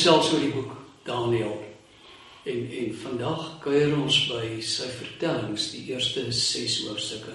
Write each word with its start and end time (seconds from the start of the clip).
Gesels 0.00 0.30
oor 0.32 0.40
die 0.40 0.54
boek 0.54 0.70
Daniël. 1.04 1.58
En 2.48 2.60
en 2.72 2.94
vandag 3.02 3.40
kuier 3.60 3.90
ons 3.92 4.14
by 4.30 4.46
sy 4.64 4.86
vertellings, 4.94 5.66
die 5.74 5.82
eerste 5.90 6.22
6 6.32 6.76
hoofstukke. 6.86 7.34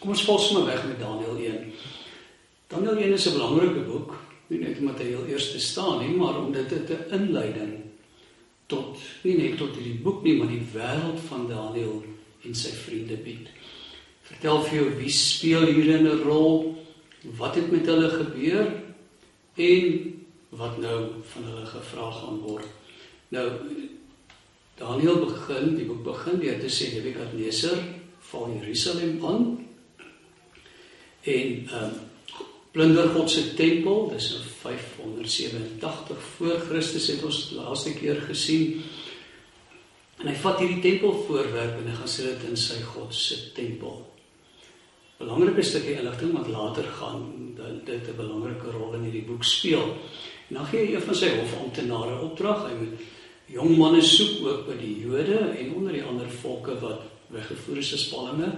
Kom 0.00 0.14
ons 0.14 0.22
val 0.24 0.40
sommer 0.40 0.64
weg 0.70 0.86
met 0.88 0.96
Daniël 1.02 1.36
1. 1.50 1.74
Daniël 2.72 3.02
1 3.02 3.12
is 3.18 3.26
'n 3.26 3.36
belangrike 3.36 3.84
boek, 3.90 4.16
nie 4.48 4.62
net 4.64 4.80
omdat 4.80 5.02
hy 5.02 5.10
heel 5.10 5.26
eerste 5.26 5.60
staan 5.60 6.00
nie, 6.00 6.16
maar 6.16 6.40
omdat 6.40 6.68
dit 6.70 6.88
'n 6.88 7.12
inleiding 7.20 7.84
tot 8.66 8.96
nie 9.22 9.36
net 9.36 9.58
tot 9.58 9.76
hierdie 9.76 10.00
boek 10.02 10.22
nie, 10.22 10.36
maar 10.38 10.48
die 10.48 10.66
wêreld 10.72 11.20
van 11.28 11.46
Daniël 11.46 12.02
en 12.44 12.54
sy 12.54 12.72
vriende 12.72 13.16
bied. 13.16 13.52
Vertel 14.22 14.62
vir 14.62 14.74
jou 14.78 14.90
wie 14.96 15.12
speel 15.12 15.66
hierin 15.66 16.08
'n 16.08 16.22
rol? 16.24 16.78
Wat 17.36 17.54
het 17.54 17.70
met 17.70 17.86
hulle 17.86 18.08
gebeur? 18.08 18.72
En 19.56 20.15
wat 20.56 20.78
nou 20.82 20.98
van 21.32 21.44
hulle 21.50 21.66
gevra 21.66 22.10
gaan 22.10 22.40
word. 22.44 22.66
Nou 23.34 23.46
Daniël 24.76 25.22
begin, 25.24 25.70
die 25.76 25.86
boek 25.88 26.02
begin 26.04 26.40
deur 26.40 26.58
te 26.60 26.68
sê 26.68 26.90
Nebukadneser 26.92 27.78
val 28.28 28.50
Jerusalem 28.58 29.24
aan 29.24 29.46
en 31.26 31.48
ehm 31.70 31.80
um, 31.84 31.96
plunder 32.76 33.08
God 33.08 33.30
se 33.32 33.54
tempel, 33.56 34.10
dis 34.12 34.26
in 34.36 34.42
587 34.60 36.24
voor 36.36 36.58
Christus 36.68 37.06
het 37.08 37.22
ons 37.24 37.38
laaste 37.56 37.94
keer 37.96 38.20
gesien. 38.28 38.82
En 40.20 40.28
hy 40.28 40.34
vat 40.42 40.60
hierdie 40.60 40.82
tempelvoorwerp 40.84 41.78
en 41.80 41.88
hy 41.88 41.94
gaan 41.96 42.12
sit 42.12 42.28
dit 42.28 42.44
in 42.50 42.60
sy 42.60 42.76
God 42.84 43.16
se 43.16 43.38
tempel. 43.56 44.02
Belangrike 45.16 45.64
stukkie 45.64 45.96
inligting 45.96 46.34
wat 46.36 46.52
later 46.52 46.84
gaan 46.98 47.24
dit 47.56 48.08
'n 48.12 48.16
belangrike 48.16 48.76
rol 48.76 48.92
in 49.00 49.08
hierdie 49.08 49.24
boek 49.24 49.44
speel. 49.44 49.96
En 50.48 50.60
dan 50.60 50.66
gee 50.70 50.84
hy 50.84 50.94
een 50.94 51.06
van 51.06 51.18
sy 51.18 51.30
hofamptenare 51.34 52.18
opdrag. 52.22 52.66
Hy 52.68 52.74
moet 52.78 53.06
jong 53.50 53.76
manne 53.78 54.02
soek 54.02 54.44
ook 54.46 54.66
by 54.68 54.76
die 54.80 54.94
Jode 55.04 55.40
en 55.54 55.72
onder 55.78 55.96
die 55.96 56.04
ander 56.06 56.30
volke 56.42 56.76
wat 56.82 57.06
weggevoer 57.34 57.82
is 57.82 57.94
as 57.96 58.06
spanninge. 58.06 58.52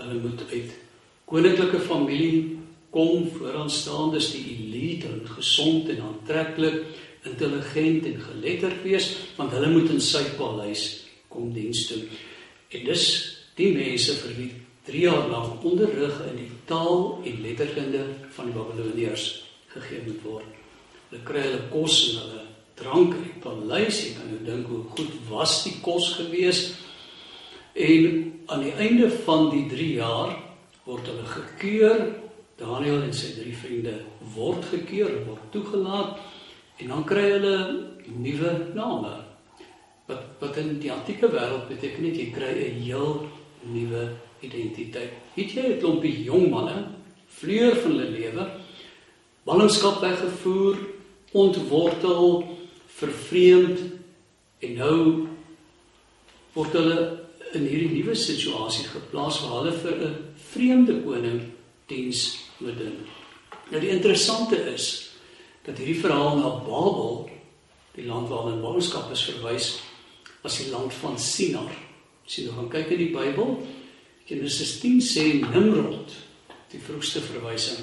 Hulle 0.00 0.18
moet 0.22 0.42
uit 0.50 0.74
koninklike 1.30 1.80
familie 1.80 2.58
kom 2.92 3.28
vooraan 3.32 3.70
staan, 3.72 4.10
dis 4.12 4.32
die 4.34 4.44
elite 4.52 5.08
en 5.08 5.22
gesond 5.38 5.88
en 5.88 6.02
aantreklik, 6.10 6.82
intelligent 7.24 8.06
en 8.10 8.18
geletterd 8.20 8.82
wees, 8.84 9.06
want 9.38 9.54
hulle 9.56 9.70
moet 9.72 9.94
in 9.94 10.02
sy 10.02 10.24
paleis 10.36 10.84
kom 11.32 11.54
diens 11.54 11.86
doen. 11.88 12.04
En 12.76 12.84
dis 12.90 13.06
die 13.56 13.70
mense 13.72 14.18
vir 14.20 14.36
wie 14.36 14.50
3 14.90 15.04
jaar 15.06 15.28
lank 15.30 15.64
onderrig 15.64 16.18
in 16.28 16.42
die 16.42 16.50
taal 16.68 17.22
en 17.24 17.44
letterkunde 17.46 18.02
van 18.36 18.50
die 18.50 18.58
Babiloniërs 18.58 19.28
gegee 19.72 20.02
moet 20.08 20.26
word. 20.26 20.61
Hulle 21.12 21.26
kry 21.28 21.42
hulle 21.44 21.66
kos 21.68 21.96
en 22.08 22.22
hulle 22.22 22.42
drank 22.80 23.12
in 23.18 23.24
die 23.26 23.40
paleis. 23.44 23.98
Jy 24.00 24.12
kan 24.16 24.30
nou 24.32 24.38
dink 24.46 24.70
hoe 24.72 24.84
goed 24.96 25.16
was 25.28 25.58
die 25.66 25.74
kos 25.84 26.14
gewees. 26.16 26.62
En 27.76 28.06
aan 28.48 28.64
die 28.64 28.72
einde 28.80 29.10
van 29.26 29.50
die 29.52 29.66
3 29.68 29.88
jaar 29.98 30.32
word 30.86 31.10
hulle 31.12 31.26
gekeur. 31.28 32.00
Daniel 32.56 33.02
en 33.04 33.12
sy 33.12 33.34
drie 33.36 33.52
vriende 33.56 33.98
word 34.32 34.64
gekeur, 34.70 35.12
word 35.26 35.44
toegelaat 35.52 36.16
en 36.80 36.94
dan 36.94 37.04
kry 37.04 37.26
hulle 37.34 37.56
nuwe 38.16 38.52
name. 38.72 39.12
Wat 40.08 40.24
wat 40.40 40.56
in 40.62 40.78
die 40.80 40.92
antieke 40.92 41.28
wêreld 41.28 41.68
beteken 41.68 42.08
dit 42.08 42.20
jy 42.22 42.28
kry 42.32 42.52
'n 42.56 42.80
heel 42.88 43.28
nuwe 43.68 44.16
identiteit. 44.40 45.12
Het 45.36 45.54
jy 45.54 45.66
'n 45.76 45.80
klompie 45.80 46.24
jong 46.24 46.48
manne, 46.50 46.88
vleur 47.28 47.76
van 47.76 47.90
hulle 47.90 48.10
lewe, 48.10 48.48
ballingskap 49.44 50.00
weggevoer, 50.00 50.76
ontwortel, 51.32 52.44
vervreemd 52.86 53.80
en 54.62 54.74
nou 54.78 54.98
word 56.52 56.76
hulle 56.76 56.98
in 57.56 57.66
hierdie 57.68 57.90
nuwe 57.96 58.14
situasie 58.16 58.86
geplaas 58.88 59.40
waar 59.42 59.62
hulle 59.62 59.72
vir 59.84 59.96
'n 60.08 60.14
vreemde 60.52 61.02
koning 61.04 61.40
diens 61.88 62.38
moet 62.58 62.78
doen. 62.78 62.98
Nou 63.70 63.80
die 63.80 63.90
interessante 63.90 64.56
is 64.72 65.10
dat 65.64 65.78
hierdie 65.78 66.00
verhaal 66.00 66.36
na 66.36 66.50
Babel, 66.64 67.30
die 67.94 68.06
land 68.06 68.28
waarin 68.28 68.60
ballingskap 68.60 69.10
is 69.12 69.24
verwys, 69.24 69.80
as 70.42 70.58
die 70.58 70.70
land 70.70 70.92
van 70.92 71.18
Sinar. 71.18 71.70
As 72.26 72.36
jy 72.36 72.44
nou 72.44 72.54
gaan 72.54 72.68
kyk 72.68 72.90
in 72.90 72.98
die 72.98 73.14
Bybel, 73.14 73.58
Genesis 74.26 74.80
10 74.80 75.00
sê 75.00 75.24
Nimrod, 75.52 76.12
die 76.70 76.80
vroegste 76.80 77.20
verwysing, 77.20 77.78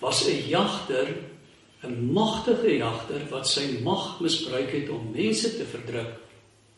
was 0.00 0.26
'n 0.26 0.48
jagter 0.48 1.35
'n 1.84 2.12
magtige 2.12 2.76
jagter 2.76 3.22
wat 3.30 3.48
sy 3.48 3.80
mag 3.82 4.20
misbruik 4.20 4.70
het 4.72 4.88
om 4.88 5.12
mense 5.12 5.56
te 5.56 5.64
verdruk 5.64 6.16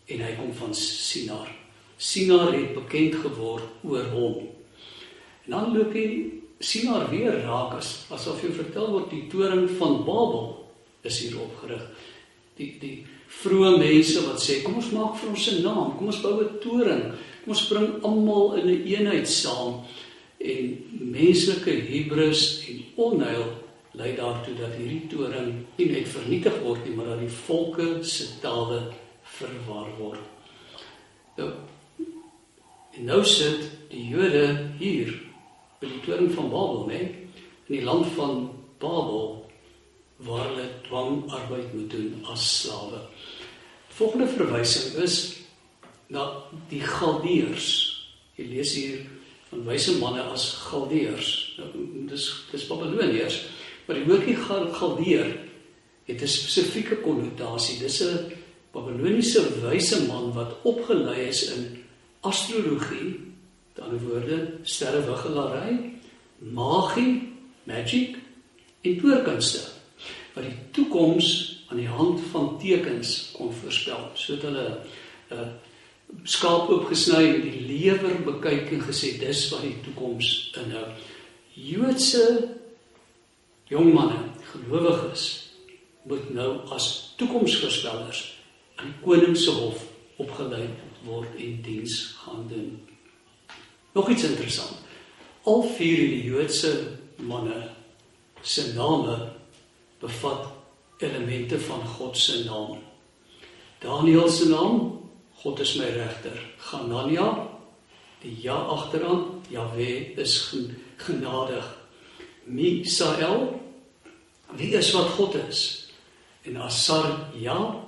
en 0.06 0.20
hy 0.20 0.32
kom 0.36 0.52
van 0.52 0.74
Sinar. 0.74 1.48
Sinar 1.96 2.52
het 2.52 2.74
bekend 2.74 3.14
geword 3.14 3.64
oor 3.82 4.04
hom. 4.14 4.48
En 5.46 5.50
dan 5.50 5.76
loop 5.76 5.92
hy 5.92 6.06
Sinar 6.58 7.10
weer 7.10 7.44
raak 7.44 7.76
as 7.78 8.06
asof 8.10 8.42
jy 8.42 8.50
vertel 8.50 8.90
word 8.90 9.10
die 9.10 9.28
toring 9.30 9.68
van 9.78 10.02
Babel 10.04 10.66
is 11.06 11.20
hier 11.22 11.38
opgerig. 11.38 11.84
Die 12.58 12.72
die 12.80 12.96
vroeë 13.28 13.76
mense 13.78 14.24
wat 14.26 14.42
sê 14.42 14.62
kom 14.64 14.80
ons 14.80 14.90
maak 14.90 15.14
vir 15.20 15.30
ons 15.30 15.48
'n 15.52 15.62
naam, 15.62 15.96
kom 15.96 16.06
ons 16.06 16.22
bou 16.22 16.42
'n 16.42 16.58
toring, 16.58 17.02
kom 17.44 17.54
ons 17.54 17.68
bring 17.68 18.02
almal 18.02 18.54
in 18.58 18.66
'n 18.66 18.70
een 18.70 18.86
eenheid 18.86 19.28
saam 19.28 19.84
en 20.38 20.84
menslike 20.90 21.70
Hebreëus 21.70 22.64
en 22.68 22.82
onheil 22.96 23.67
lei 23.98 24.14
daartoe 24.16 24.54
dat 24.58 24.76
hierdie 24.78 25.08
toring 25.10 25.50
nie 25.78 25.88
net 25.90 26.08
vernietig 26.12 26.60
word 26.62 26.84
nie, 26.86 26.94
maar 26.94 27.12
dat 27.14 27.22
die 27.24 27.32
volke 27.44 27.88
se 28.06 28.28
tale 28.42 28.84
verwar 29.38 29.90
word. 29.98 30.22
Nou, 31.38 31.48
en 32.98 33.10
nou 33.10 33.22
sit 33.26 33.66
die 33.90 34.04
Jode 34.12 34.44
hier 34.78 35.10
by 35.80 35.90
die 35.90 36.00
toring 36.06 36.30
van 36.34 36.50
Babel, 36.52 36.86
né? 36.90 37.02
In 37.68 37.74
die 37.74 37.84
land 37.86 38.06
van 38.16 38.48
Babel 38.82 39.34
waar 40.26 40.48
hulle 40.48 40.66
dwangarbeid 40.86 41.74
moet 41.74 41.90
doen 41.90 42.24
as 42.32 42.46
slawe. 42.62 43.04
Volgende 43.98 44.26
verwysing 44.30 44.96
is 45.02 45.18
na 46.10 46.24
die 46.70 46.82
Galdeërs. 46.82 47.68
Jy 48.38 48.48
lees 48.50 48.74
hier 48.78 49.04
van 49.50 49.62
wyse 49.66 49.94
manne 49.98 50.22
as 50.32 50.50
Galdeërs. 50.66 51.30
Nou, 51.58 51.70
dis 52.10 52.26
dis 52.50 52.66
Babiloniërs. 52.70 53.38
Maar 53.88 53.96
die 53.96 54.04
woordjie 54.04 54.36
Galdeer 54.36 55.30
het 56.04 56.20
'n 56.22 56.26
spesifieke 56.28 56.96
konnotasie. 57.00 57.78
Dis 57.78 58.02
'n 58.02 58.32
Babiloniese 58.70 59.60
wyse 59.60 60.06
man 60.06 60.32
wat 60.32 60.56
opgelei 60.62 61.28
is 61.28 61.44
in 61.54 61.84
astrologie, 62.20 63.32
met 63.74 63.84
ander 63.84 64.00
woorde, 64.00 64.50
sterrewiggelary, 64.62 65.92
magie, 66.38 67.32
magic 67.64 68.16
en 68.80 69.00
toorkunste 69.00 69.60
wat 70.34 70.44
die 70.44 70.58
toekoms 70.70 71.28
aan 71.68 71.76
die 71.76 71.88
hand 71.88 72.20
van 72.30 72.58
tekens 72.58 73.30
kon 73.32 73.52
voorspel. 73.52 74.10
So 74.14 74.32
het 74.32 74.42
hulle 74.42 74.78
'n 75.30 75.34
uh, 75.34 75.48
skaap 76.22 76.68
oopgesny 76.68 77.24
en 77.34 77.42
die 77.42 77.66
lewer 77.66 78.22
bekyk 78.24 78.70
en 78.72 78.82
gesê 78.82 79.18
dis 79.18 79.48
wat 79.50 79.62
die 79.62 79.80
toekoms 79.84 80.54
inhou. 80.56 80.86
Joodse 81.52 82.57
jong 83.68 83.92
manne, 83.94 84.18
gelowiges 84.52 85.24
moet 86.08 86.30
nou 86.34 86.50
as 86.72 87.14
toekomsvoorspellers 87.20 88.22
aan 88.78 88.92
die 88.92 89.00
koning 89.04 89.36
se 89.36 89.50
hof 89.50 89.82
opgelei 90.18 90.66
word 91.06 91.34
en 91.38 91.58
diens 91.62 91.98
gaan 92.22 92.46
doen. 92.50 92.70
Nog 93.92 94.08
iets 94.10 94.24
interessant. 94.24 94.76
Al 95.48 95.62
vier 95.76 95.96
die 95.96 96.24
Joodse 96.28 96.72
manne 97.16 97.68
se 98.42 98.72
name 98.74 99.16
bevat 100.00 100.48
elemente 100.98 101.60
van 101.60 101.86
God 101.86 102.16
se 102.18 102.44
naam. 102.44 102.78
Daniël 103.78 104.28
se 104.28 104.48
naam, 104.48 104.98
God 105.42 105.60
is 105.60 105.76
my 105.78 105.86
regter. 105.94 106.34
Ganania, 106.58 107.48
die 108.22 108.34
ja 108.42 108.54
agteraan, 108.54 109.42
Jahwe 109.48 110.14
is 110.18 110.54
genadig. 110.96 111.77
Misael 112.48 113.58
wie 114.56 114.72
is 114.74 114.92
wat 114.96 115.12
God 115.18 115.36
is? 115.48 115.90
En 116.48 116.56
Asar 116.56 117.28
ja 117.36 117.84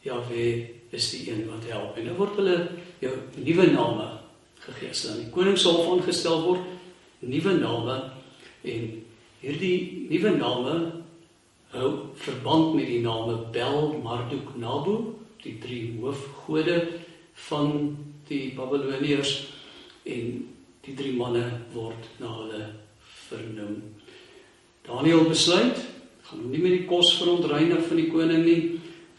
Jahwe 0.00 0.70
is 0.90 1.10
die 1.12 1.30
een 1.30 1.44
wat 1.50 1.66
help. 1.68 1.96
En 1.98 2.06
nou 2.08 2.16
word 2.16 2.38
hulle 2.40 2.56
jou 3.02 3.12
nuwe 3.36 3.66
name 3.72 4.06
gegee. 4.64 4.92
As 4.94 5.04
dan 5.04 5.20
die 5.20 5.30
koning 5.34 5.58
sal 5.60 5.82
aangestel 5.90 6.44
word 6.46 6.64
nuwe 7.20 7.56
name. 7.58 7.96
En 8.64 8.86
hierdie 9.42 10.06
nuwe 10.10 10.34
name 10.38 10.76
hou 11.74 11.90
verband 12.22 12.74
met 12.78 12.88
die 12.90 13.02
name 13.04 13.36
Bel 13.52 13.98
Marduk 14.02 14.54
Nabu 14.58 15.16
die 15.44 15.56
drie 15.60 15.96
hoofgode 16.00 16.80
van 17.48 17.96
die 18.28 18.50
Babiloniërs. 18.56 19.34
En 20.08 20.46
die 20.84 20.96
drie 20.96 21.12
manne 21.16 21.44
word 21.74 22.08
na 22.22 22.32
hulle 22.40 22.64
vernoem. 23.30 23.78
Daniel 24.86 25.28
besluit, 25.28 25.80
gaan 26.28 26.46
nie 26.50 26.62
met 26.62 26.76
die 26.76 26.86
kos 26.90 27.14
verontreinig 27.20 27.86
van 27.88 28.00
die 28.00 28.10
koning 28.10 28.44
nie. 28.46 28.60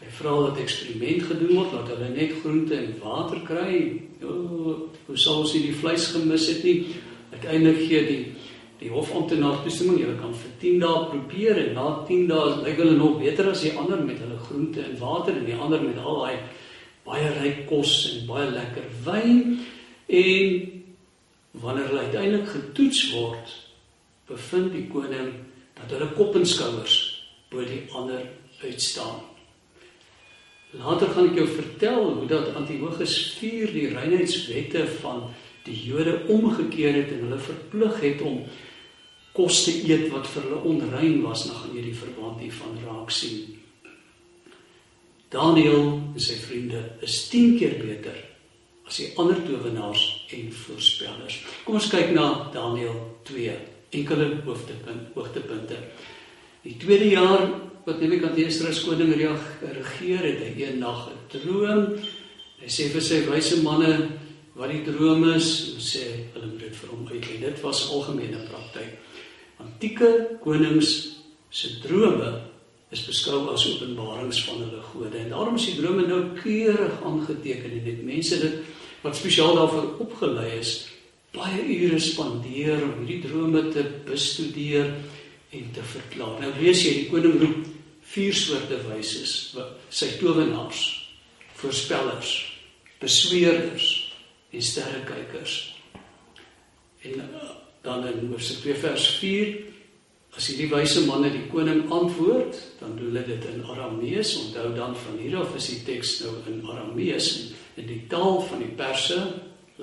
Hy 0.02 0.12
vra 0.18 0.36
dat 0.48 0.62
eksperiment 0.62 1.26
gedoen 1.28 1.54
word 1.56 1.74
dat 1.76 1.92
hulle 1.94 2.10
net 2.14 2.38
groente 2.42 2.76
en 2.78 2.94
water 3.02 3.42
kry. 3.46 3.76
O, 4.22 4.88
hoe 5.06 5.18
sou 5.18 5.40
ons 5.42 5.54
nie 5.56 5.66
die 5.68 5.76
vleis 5.78 6.08
gemis 6.14 6.48
het 6.50 6.64
nie? 6.66 6.78
Uiteindelik 7.32 7.84
gee 7.88 8.06
die 8.08 8.22
die 8.82 8.90
hofamptenaar 8.90 9.60
toestemming, 9.62 10.00
julle 10.00 10.16
kan 10.18 10.32
vir 10.34 10.54
10 10.58 10.80
dae 10.82 11.02
probeer 11.12 11.58
en 11.60 11.76
na 11.76 11.84
10 12.08 12.24
dae 12.26 12.56
lyk 12.64 12.80
hulle 12.82 12.96
nog 12.98 13.20
beter 13.20 13.52
as 13.52 13.62
die 13.62 13.70
ander 13.78 14.00
met 14.02 14.18
hulle 14.18 14.38
groente 14.42 14.82
en 14.82 14.96
water 14.98 15.36
en 15.38 15.46
die 15.46 15.54
ander 15.54 15.84
met 15.84 16.00
al 16.02 16.18
daai 16.24 16.40
baie 17.06 17.28
ryk 17.38 17.60
kos 17.70 17.92
en 18.10 18.26
baie 18.26 18.48
lekker 18.50 18.88
wyn 19.06 19.60
en 20.22 20.56
wanneer 21.62 21.88
hulle 21.90 22.06
uiteindelik 22.08 22.48
getoets 22.48 23.02
word, 23.12 23.54
bevind 24.32 24.72
die 24.74 24.86
koning 24.92 25.34
dat 25.78 25.92
hulle 25.94 26.10
kop 26.16 26.36
en 26.38 26.48
skouers 26.48 26.96
bo 27.52 27.64
die 27.66 27.84
ander 27.96 28.24
uitstaan. 28.62 29.20
Later 30.72 31.10
gaan 31.12 31.28
ek 31.28 31.36
jou 31.36 31.48
vertel 31.52 32.04
hoe 32.16 32.26
dat 32.30 32.54
Antiochus 32.56 33.16
4 33.36 33.72
die 33.74 33.88
reinheidswette 33.92 34.86
van 35.02 35.26
die 35.66 35.76
Jode 35.84 36.22
omgekeer 36.32 36.96
het 36.96 37.12
en 37.12 37.26
hulle 37.26 37.40
verplig 37.40 37.98
het 38.00 38.22
om 38.24 38.40
kos 39.36 39.62
te 39.66 39.74
eet 39.88 40.08
wat 40.12 40.26
vir 40.28 40.46
hulle 40.46 40.62
onrein 40.68 41.20
was, 41.24 41.46
dan 41.48 41.58
gaan 41.60 41.76
jy 41.76 41.84
die 41.90 41.96
verband 41.96 42.40
hiervan 42.40 42.80
raak 42.86 43.12
sien. 43.12 43.58
Daniel 45.32 45.94
en 46.12 46.20
sy 46.20 46.36
vriende 46.40 46.82
is 47.04 47.22
10 47.32 47.56
keer 47.60 47.78
beter 47.80 48.18
as 48.88 48.98
die 49.00 49.12
ander 49.20 49.38
towenaars 49.46 50.02
en 50.36 50.50
voorspellers. 50.52 51.38
Kom 51.64 51.78
ons 51.78 51.88
kyk 51.92 52.12
na 52.16 52.26
Daniel 52.52 52.96
2, 53.28 53.54
enkele 53.92 54.40
hooftepunte, 54.46 55.12
hoogtepunte. 55.14 55.78
Die 56.62 56.76
tweede 56.80 57.10
jaar 57.12 57.46
wat 57.84 58.00
Nebukadnesar 58.00 58.70
as 58.70 58.82
koning 58.86 59.14
regeer 59.14 60.26
het, 60.26 60.42
hy 60.42 60.52
een 60.62 60.78
nag 60.78 61.10
'n 61.10 61.18
droom. 61.28 61.98
Hy 62.62 62.68
sê 62.68 62.90
vir 62.92 63.02
sy 63.02 63.24
wyse 63.26 63.62
manne 63.62 64.18
wat 64.54 64.70
die 64.70 64.84
droom 64.84 65.24
is, 65.34 65.74
sê 65.78 66.30
hulle 66.34 66.46
moet 66.46 66.60
dit 66.60 66.76
vir 66.76 66.88
hom 66.90 67.08
uitlei. 67.08 67.40
Dit 67.40 67.60
was 67.62 67.90
algemene 67.90 68.46
praktyk 68.48 69.02
antieke 69.62 70.38
konings 70.42 70.92
se 71.52 71.78
drome 71.82 72.30
is 72.92 73.04
beskou 73.06 73.46
as 73.52 73.64
openbarings 73.70 74.42
van 74.46 74.62
hulle 74.64 74.82
gode. 74.92 75.18
En 75.18 75.32
daarom 75.32 75.56
is 75.56 75.68
die 75.70 75.78
drome 75.80 76.06
nou 76.06 76.22
keurig 76.40 76.98
aangeteken 77.08 77.78
en 77.78 77.84
dit 77.86 78.02
mense 78.04 78.38
dit 78.40 78.58
wat 79.02 79.16
spesiaal 79.18 79.56
daarvoor 79.58 80.02
opgelei 80.04 80.50
is, 80.60 80.74
baie 81.32 81.62
ure 81.64 81.98
spandeer 82.02 82.82
om 82.84 83.02
hierdie 83.02 83.22
drome 83.24 83.66
te 83.72 83.84
bestudeer 84.06 84.92
en 85.52 85.70
te 85.72 85.84
verklaar. 85.94 86.38
Nou 86.42 86.52
lees 86.58 86.84
jy 86.84 86.94
die 87.00 87.10
koning 87.12 87.38
roep 87.40 87.68
vier 88.12 88.36
soorte 88.36 88.78
wyses, 88.90 89.54
sy 89.88 90.10
towenaars, 90.20 90.82
voorspellers, 91.60 92.32
besweerders 93.00 93.86
en 94.52 94.64
sterrekykers. 94.64 95.54
En 97.08 97.22
dan 97.82 98.04
in 98.06 98.26
Hoofstuk 98.30 98.60
2 98.66 98.80
vers 98.84 99.06
4 99.22 99.54
as 100.32 100.46
hierdie 100.48 100.70
wyse 100.70 101.02
manne 101.04 101.28
die 101.32 101.44
koning 101.52 101.82
antwoord, 101.92 102.56
dan 102.80 102.94
doen 102.96 103.10
hulle 103.10 103.24
dit 103.26 103.48
in 103.50 103.64
Aramees. 103.68 104.30
Onthou 104.40 104.70
dan 104.76 104.94
van 104.96 105.18
hier 105.20 105.36
af 105.42 105.56
is 105.58 105.68
die 105.74 105.80
teks 105.84 106.14
nou 106.24 106.32
in 106.48 106.62
Aramees 106.72 107.32
in 107.76 107.88
die 107.88 108.00
taal 108.08 108.40
van 108.48 108.62
die 108.64 108.72
Perse, 108.76 109.18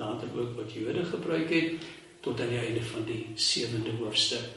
later 0.00 0.28
ook 0.36 0.56
wat 0.56 0.72
Jode 0.72 1.04
gebruik 1.04 1.52
het 1.52 1.88
tot 2.24 2.40
aan 2.40 2.52
die 2.52 2.58
einde 2.60 2.82
van 2.84 3.04
die 3.08 3.22
7de 3.36 3.96
hoofstuk. 4.00 4.48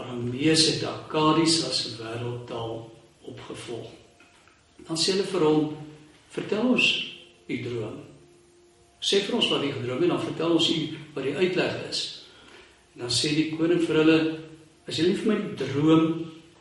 Aramees 0.00 0.66
het 0.66 0.84
Akkadies 0.86 1.60
as 1.68 1.82
wêreldtaal 1.98 2.76
opgevolg. 3.28 3.90
Dan 4.86 4.96
sê 4.96 5.12
hulle 5.14 5.26
vir 5.28 5.44
hom: 5.44 5.76
"Vertel 6.30 6.72
ons 6.74 6.86
u 7.46 7.62
droom." 7.62 7.98
Sê 9.00 9.20
vir 9.24 9.36
ons 9.36 9.50
wat 9.50 9.62
jy 9.62 9.72
gedroom 9.72 10.02
het 10.02 10.10
en 10.10 10.16
dan 10.16 10.24
vertel 10.24 10.56
ons 10.56 10.70
u 10.70 10.80
wat 11.14 11.24
die 11.24 11.36
uitleg 11.36 11.76
is. 11.90 12.00
En 12.94 13.06
dan 13.06 13.12
sê 13.12 13.34
die 13.34 13.50
koning 13.56 13.82
vir 13.86 13.96
hulle: 14.02 14.18
"As 14.86 14.96
julle 14.96 15.14
vir 15.14 15.32
my 15.32 15.38
droom 15.56 16.04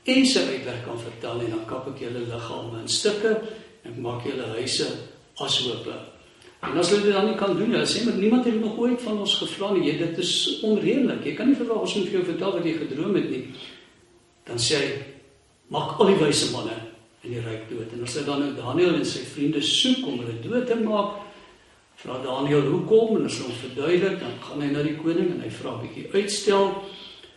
en 0.04 0.26
sy 0.26 0.40
uitwerk 0.40 0.86
kan 0.86 1.00
vertel 1.00 1.40
dan 1.40 1.66
kap 1.66 1.88
ek 1.88 2.00
julle 2.00 2.20
liggame 2.20 2.82
in 2.82 2.88
stukke 2.88 3.42
en 3.84 4.02
maak 4.02 4.26
julle 4.26 4.46
huise 4.56 4.88
ashoope." 5.40 6.19
En 6.60 6.76
as 6.78 6.90
hulle 6.92 7.06
dit 7.08 7.14
dan 7.16 7.30
nie 7.30 7.38
kan 7.40 7.56
doen 7.56 7.72
nie, 7.72 7.86
sê 7.88 8.04
maar 8.04 8.18
niemand 8.20 8.46
het 8.46 8.60
nog 8.60 8.78
ooit 8.78 9.02
van 9.02 9.20
ons 9.24 9.38
gevra 9.40 9.72
nie. 9.74 9.98
Dit 9.98 10.18
is 10.18 10.60
onredelik. 10.68 11.24
Jy 11.24 11.36
kan 11.38 11.48
nie 11.48 11.56
verwag 11.56 11.86
ons 11.86 11.96
moet 11.96 12.10
vir 12.10 12.18
jou 12.20 12.26
vertel 12.34 12.58
wat 12.58 12.68
jy 12.68 12.76
gedroom 12.82 13.16
het 13.16 13.30
nie. 13.32 13.44
Dan 14.50 14.60
sê 14.60 14.82
hy: 14.82 14.90
"Maak 15.72 16.00
al 16.00 16.12
die 16.12 16.20
wyse 16.20 16.52
manne 16.52 16.76
in 17.24 17.32
die 17.38 17.46
ryk 17.46 17.70
dood." 17.70 17.94
En 17.94 18.04
as 18.04 18.18
hy 18.18 18.26
dan 18.26 18.40
nou 18.44 18.52
Daniël 18.58 19.00
en 19.00 19.06
sy 19.06 19.24
vriende 19.24 19.62
soek 19.62 20.06
om 20.08 20.20
hulle 20.20 20.40
dood 20.44 20.68
te 20.68 20.76
maak, 20.76 21.26
Vra 22.00 22.16
Daniël 22.24 22.64
hoekom 22.72 23.18
en 23.18 23.26
as 23.28 23.42
hom 23.44 23.52
verduidelik, 23.60 24.22
dan 24.22 24.38
gaan 24.40 24.62
hy 24.64 24.70
na 24.72 24.84
die 24.86 24.96
koning 25.02 25.34
en 25.34 25.42
hy 25.44 25.50
vra 25.52 25.74
'n 25.76 25.82
bietjie 25.84 26.08
uitstel. 26.14 26.72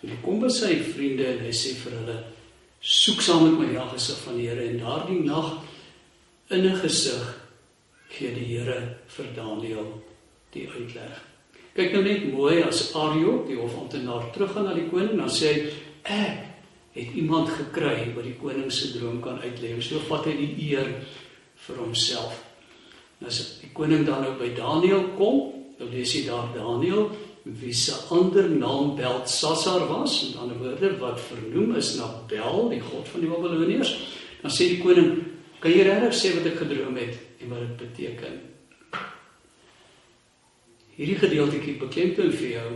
En 0.02 0.08
hy 0.08 0.18
kom 0.22 0.38
by 0.38 0.48
sy 0.48 0.78
vriende 0.78 1.26
en 1.26 1.40
hy 1.42 1.50
sê 1.50 1.75
vir 1.82 1.92
hulle: 1.98 2.16
"Soek 2.80 3.20
saam 3.22 3.42
met 3.42 3.58
my 3.58 3.72
na 3.72 3.88
gesig 3.90 4.18
van 4.22 4.36
die 4.36 4.46
Here 4.46 4.62
en 4.62 4.78
daardie 4.78 5.25
nag 5.25 5.58
in 6.50 6.66
'n 6.66 6.76
gesig 6.76 7.41
gee 8.12 8.32
die 8.37 8.49
Here 8.53 8.79
vir 9.17 9.35
Daniël 9.37 9.93
die 10.53 10.69
uitleg." 10.69 11.20
Kyk 11.73 11.94
nou 11.94 12.03
net 12.05 12.25
mooi 12.29 12.61
as 12.67 12.91
Ario, 12.94 13.47
die 13.49 13.56
hofamptenaar, 13.56 14.26
teruggaan 14.35 14.67
na 14.69 14.75
die 14.76 14.91
koning, 14.91 15.17
dan 15.17 15.31
sê 15.32 15.53
hy: 15.53 15.61
"Ek 16.05 16.38
het 16.93 17.14
iemand 17.17 17.49
gekry 17.49 18.12
wat 18.14 18.25
die 18.25 18.37
koning 18.37 18.70
se 18.70 18.93
droom 18.93 19.23
kan 19.23 19.41
uitlei." 19.41 19.81
So 19.81 19.99
vat 20.09 20.26
hy 20.26 20.37
die 20.37 20.69
eer 20.69 20.90
vir 21.57 21.76
homself. 21.76 22.45
As 23.25 23.59
die 23.62 23.71
koning 23.73 24.04
dan 24.04 24.23
nou 24.23 24.37
by 24.38 24.50
Daniël 24.54 25.14
kom, 25.16 25.52
dan 25.78 25.88
lees 25.88 26.12
jy 26.12 26.26
daar 26.26 26.52
Daniël 26.52 27.11
wie 27.45 27.73
se 27.75 27.95
ander 28.11 28.49
naam 28.50 28.95
Belsasar 28.97 29.88
was, 29.88 30.21
en 30.26 30.33
dan 30.37 30.59
woorde 30.59 30.99
wat 31.00 31.21
vernoem 31.21 31.76
is 31.76 31.97
na 31.97 32.07
Bel, 32.28 32.69
die 32.71 32.81
god 32.81 33.09
van 33.09 33.21
die 33.21 33.31
Babiloniërs. 33.31 33.97
Dan 34.42 34.50
sê 34.50 34.69
die 34.69 34.83
koning, 34.83 35.25
"Kan 35.61 35.73
jy 35.73 35.83
regtig 35.83 36.14
sê 36.14 36.35
wat 36.37 36.47
ek 36.47 36.59
gedroom 36.59 36.97
het 36.97 37.19
en 37.42 37.49
wat 37.49 37.66
dit 37.68 37.76
beteken?" 37.84 38.40
Hierdie 40.96 41.18
gedeeltjie 41.18 41.76
beklemtoon 41.80 42.32
vir 42.37 42.49
jou 42.50 42.70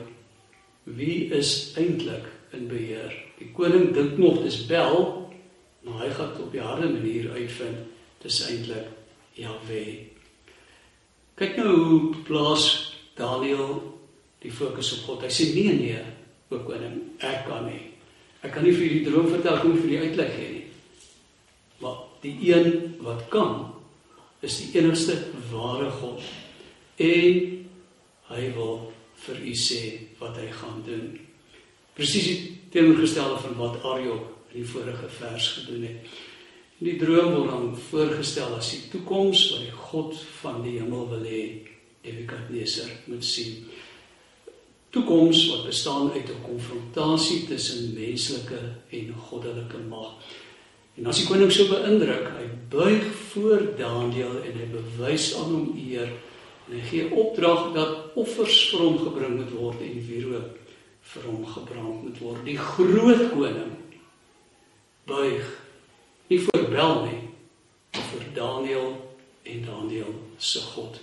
wie 0.97 1.31
is 1.35 1.75
eintlik 1.77 2.31
in 2.57 2.69
beheer. 2.71 3.13
Die 3.39 3.51
koning 3.53 3.93
dink 3.95 4.17
nog 4.19 4.41
dis 4.45 4.63
Bel, 4.67 5.27
maar 5.85 6.01
hy 6.05 6.11
gaan 6.15 6.41
op 6.43 6.55
'n 6.55 6.59
harde 6.59 6.89
manier 6.89 7.31
uitvind 7.31 7.79
dis 8.23 8.41
eintlik 8.49 8.89
Jahwe. 9.35 9.85
Kyk 11.35 11.57
nou 11.57 11.77
hoe 11.77 12.15
plaas 12.25 12.95
Daniel 13.15 13.99
die 14.41 14.53
fokus 14.53 14.93
op 14.99 15.05
God. 15.05 15.23
Hy 15.23 15.29
sê 15.29 15.55
nee 15.55 15.75
nee, 15.77 16.03
o 16.49 16.59
koning, 16.59 17.03
ek 17.19 17.45
kan 17.47 17.67
nie. 17.67 17.93
Ek 18.43 18.53
kan 18.53 18.63
nie 18.63 18.73
vir 18.73 18.89
die 18.89 19.05
droom 19.05 19.29
vertel 19.29 19.61
kom 19.61 19.77
vir 19.77 19.89
die 19.89 19.99
uitleg 19.99 20.35
gee 20.37 20.51
nie. 20.51 20.67
Maar 21.79 21.97
die 22.23 22.55
een 22.55 22.97
wat 23.05 23.29
kan 23.29 23.76
is 24.41 24.59
die 24.61 24.81
enigste 24.81 25.17
ware 25.51 25.91
God. 25.91 26.23
En 26.97 27.67
hy 28.31 28.45
wil 28.57 28.93
vir 29.27 29.43
u 29.43 29.55
sê 29.57 29.83
wat 30.21 30.37
hy 30.41 30.49
gaan 30.53 30.83
doen. 30.87 31.13
Presies 31.97 32.49
teenoorgestelde 32.75 33.39
van 33.47 33.57
wat 33.61 33.85
Ariok 33.85 34.33
in 34.53 34.61
die 34.61 34.69
vorige 34.69 35.09
vers 35.19 35.49
gedoen 35.59 35.87
het. 35.89 36.17
Die 36.77 36.99
droom 37.01 37.33
word 37.33 37.49
dan 37.49 37.71
voorgestel 37.89 38.59
as 38.59 38.75
die 38.75 38.83
toekoms 38.93 39.47
wat 39.55 39.63
die 39.65 39.77
God 39.89 40.19
van 40.43 40.61
die 40.65 40.77
hemel 40.77 41.09
wil 41.09 41.25
hê 41.25 41.43
Nebukadneser 42.07 42.91
moet 43.11 43.25
sien. 43.25 43.65
Toekoms 44.95 45.41
wat 45.51 45.65
bestaan 45.67 46.13
uit 46.13 46.29
'n 46.29 46.45
konfrontasie 46.45 47.47
tussen 47.49 47.95
menslike 47.95 48.61
en 48.91 49.15
goddelike 49.29 49.79
mag. 49.89 50.13
En 50.97 51.07
as 51.11 51.21
die 51.21 51.27
koning 51.29 51.53
so 51.53 51.69
beïndruk, 51.69 52.31
hy 52.39 52.47
buig 52.73 53.09
voor 53.33 53.67
Daniël 53.77 54.39
en 54.41 54.55
hy 54.57 54.69
bewys 54.73 55.35
aan 55.37 55.53
hom 55.53 55.67
eer 55.77 56.09
en 56.67 56.75
hy 56.75 56.83
gee 56.89 57.11
opdrag 57.15 57.69
dat 57.77 58.17
offers 58.19 58.57
vir 58.73 58.83
hom 58.83 58.97
gebring 59.05 59.37
moet 59.39 59.53
word 59.55 59.83
en 59.87 60.01
wierook 60.09 60.57
vir 61.13 61.27
hom 61.29 61.45
gebrand 61.47 62.03
moet 62.03 62.19
word. 62.19 62.41
Die 62.49 62.59
groot 62.59 63.29
koning 63.31 63.75
buig 65.07 65.47
nie 66.27 66.41
vir 66.43 66.65
Bel 66.73 66.97
nie, 67.07 67.21
maar 67.95 68.09
vir 68.11 68.25
Daniël 68.35 68.89
en 69.47 69.61
Daniël 69.69 70.15
se 70.43 70.65
God. 70.73 70.99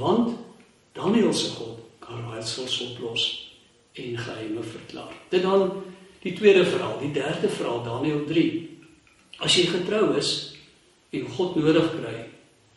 Want 0.00 0.34
Daniël 0.96 1.32
se 1.36 1.52
God 1.54 1.78
kan 2.02 2.24
raadsels 2.30 2.80
oplos 2.88 3.28
en 3.94 4.18
geheime 4.18 4.62
verklaar. 4.62 5.14
Dit 5.30 5.42
dan 5.46 5.70
die 6.24 6.32
tweede 6.34 6.64
verhaal, 6.66 6.98
die 6.98 7.12
derde 7.14 7.48
verhaal 7.48 7.84
Daniël 7.86 8.24
3. 8.26 8.48
As 9.38 9.56
jy 9.56 9.66
getrou 9.66 10.16
is 10.18 10.54
en 11.14 11.26
God 11.36 11.56
nodig 11.56 11.90
kry, 11.96 12.18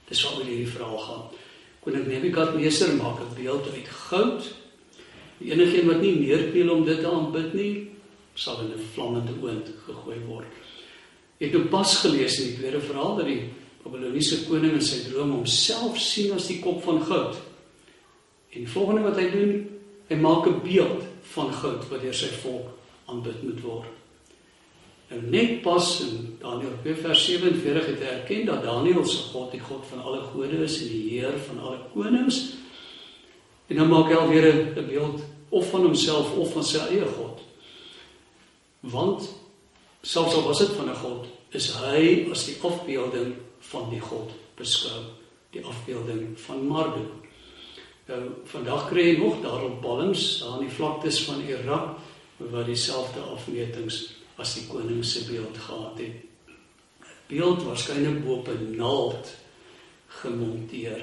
dis 0.09 0.23
waaroor 0.23 0.47
hierdie 0.47 0.71
verhaal 0.71 1.03
gaan. 1.03 1.27
Koning 1.83 2.07
Nebukadneser 2.07 2.95
maak 2.95 3.19
'n 3.21 3.35
beeld 3.35 3.67
uit 3.73 3.89
goud. 4.09 4.41
Die 5.39 5.51
enigste 5.51 5.81
een 5.81 5.87
wat 5.87 6.01
nie 6.01 6.15
neerkniel 6.15 6.69
om 6.69 6.85
dit 6.85 6.99
te 6.99 7.07
aanbid 7.07 7.53
nie, 7.53 7.87
sal 8.33 8.61
in 8.61 8.73
'n 8.73 8.87
vlammende 8.93 9.33
oond 9.41 9.67
gegooi 9.85 10.19
word. 10.27 10.47
Ek 11.39 11.51
het 11.51 11.53
nou 11.53 11.69
pas 11.69 11.97
gelees 12.01 12.39
in 12.39 12.47
die 12.47 12.57
tweede 12.57 12.81
verhaal 12.81 13.15
dat 13.15 13.25
die 13.25 13.49
Babiloniese 13.83 14.45
koning 14.47 14.73
in 14.73 14.81
sy 14.81 15.09
droom 15.09 15.31
homself 15.31 15.97
sien 15.97 16.33
as 16.33 16.47
die 16.47 16.59
kop 16.59 16.83
van 16.83 17.01
goud. 17.03 17.37
En 18.49 18.67
volgende 18.67 19.01
wat 19.01 19.19
hy 19.21 19.29
doen, 19.31 19.53
hy 20.09 20.15
maak 20.15 20.47
'n 20.47 20.61
beeld 20.63 21.03
van 21.33 21.53
goud 21.53 21.89
wat 21.89 22.01
deur 22.01 22.13
sy 22.13 22.31
volk 22.41 22.67
aanbid 23.05 23.43
moet 23.43 23.61
word. 23.61 23.96
En 25.07 25.29
net 25.29 25.61
pas 25.61 26.01
in 26.03 26.37
Daniël 26.41 26.73
2 26.81 26.95
vers 26.95 27.25
47 27.25 27.85
het 27.85 27.99
hy 27.99 28.11
erken 28.11 28.45
dat 28.45 28.63
Daniël 28.63 29.05
se 29.07 29.29
God 29.31 29.51
die 29.55 29.63
God 29.63 29.85
van 29.87 30.03
alle 30.03 30.21
gode 30.33 30.63
is 30.65 30.81
en 30.81 30.91
die 30.91 31.03
Heer 31.09 31.37
van 31.47 31.61
alle 31.63 31.79
konings. 31.93 32.41
En 33.67 33.79
dan 33.79 33.91
maak 33.91 34.11
hy 34.11 34.19
alweer 34.19 34.47
'n 34.51 34.87
beeld 34.87 35.23
of 35.49 35.69
van 35.69 35.87
homself 35.87 36.33
of 36.35 36.51
van 36.51 36.63
sy 36.63 36.77
eie 36.91 37.05
God. 37.05 37.39
Want 38.79 39.29
selfs 40.01 40.35
al 40.35 40.43
was 40.43 40.59
dit 40.59 40.75
van 40.75 40.89
'n 40.89 40.95
God, 40.95 41.25
is 41.51 41.71
hy 41.79 42.27
as 42.31 42.45
die 42.45 42.57
afbeelding 42.61 43.35
van 43.59 43.89
die 43.89 44.01
God 44.01 44.31
beskou, 44.55 45.01
die 45.51 45.63
afbeelding 45.65 46.39
van 46.39 46.67
Marduk. 46.67 47.13
Nou 48.07 48.21
vandag 48.43 48.89
kry 48.89 49.03
jy 49.09 49.17
nog 49.19 49.41
daarop 49.41 49.81
balms 49.81 50.39
daar 50.39 50.59
in 50.59 50.67
die 50.67 50.75
vlaktes 50.75 51.23
van 51.23 51.41
Irak 51.47 51.97
wat 52.37 52.65
dieselfde 52.65 53.19
afmetings 53.19 54.17
as 54.37 54.53
die 54.55 54.67
koning 54.69 55.03
se 55.05 55.25
beeld 55.29 55.57
gehad 55.57 55.99
het. 55.99 56.57
Beeld 57.27 57.63
waarskynlik 57.63 58.23
bo 58.25 58.39
op 58.39 58.47
'n 58.47 58.75
naald 58.77 59.35
gemonteer. 60.21 61.01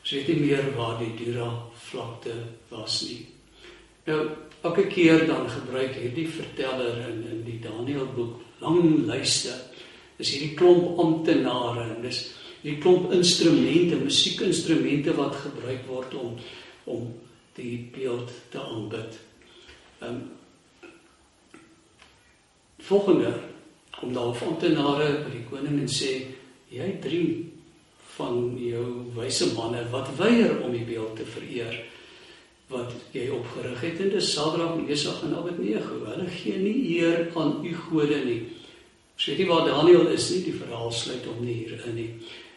Ons 0.00 0.10
weet 0.10 0.28
nie 0.28 0.40
meer 0.40 0.74
waar 0.76 0.98
die 0.98 1.14
Dura 1.16 1.50
vlakte 1.74 2.34
was 2.68 3.02
nie. 3.02 3.26
Nou 4.04 4.30
elke 4.60 4.86
keer 4.86 5.26
dan 5.26 5.50
gebruik 5.50 5.94
hierdie 5.94 6.28
verteller 6.28 7.08
in 7.08 7.26
in 7.30 7.44
die 7.44 7.60
Daniël 7.60 8.06
boek 8.14 8.40
lang 8.58 9.06
lyste. 9.06 9.54
Dis 10.16 10.30
hierdie 10.30 10.54
klomp 10.54 10.98
amptenare 10.98 11.94
en 11.94 12.02
dis 12.02 12.34
die 12.62 12.78
klomp 12.78 13.12
instrumente, 13.12 13.96
musiekinstrumente 13.96 15.14
wat 15.14 15.36
gebruik 15.44 15.86
word 15.86 16.14
om 16.14 16.38
om 16.84 17.14
die 17.54 17.90
beeld 17.92 18.30
te 18.50 18.60
aanbid. 18.60 19.18
Ehm 20.00 20.14
um, 20.14 20.37
volgende 22.88 23.32
kom 23.98 24.14
daar 24.14 24.42
amptenare 24.46 25.08
by 25.24 25.30
die 25.34 25.46
koning 25.50 25.78
en 25.82 25.90
sê 25.90 26.12
jy 26.72 26.88
drie 27.02 27.30
van 28.16 28.56
jou 28.58 28.86
wyse 29.16 29.52
manne 29.54 29.84
wat 29.92 30.10
weier 30.18 30.58
om 30.64 30.74
die 30.74 30.86
beeld 30.86 31.16
te 31.18 31.26
vereer 31.26 31.76
wat 32.68 32.92
jy 33.14 33.28
opgerig 33.32 33.80
het 33.80 34.00
en 34.04 34.10
dis 34.12 34.32
Sadrag, 34.34 34.74
Mesach 34.76 35.22
en 35.24 35.36
Abednego. 35.38 36.02
Hulle 36.04 36.26
gee 36.28 36.58
nie 36.60 36.98
eer 36.98 37.30
aan 37.40 37.62
u 37.64 37.72
gode 37.88 38.18
nie. 38.26 38.42
Sê 39.18 39.38
jy 39.38 39.46
waar 39.48 39.64
Daniël 39.66 40.10
is 40.12 40.28
nie, 40.34 40.42
die 40.50 40.58
verhaal 40.58 40.92
sluit 40.92 41.24
hom 41.26 41.40
nie 41.42 41.62
hier 41.62 41.78
in 41.88 41.96
nie. 41.96 42.10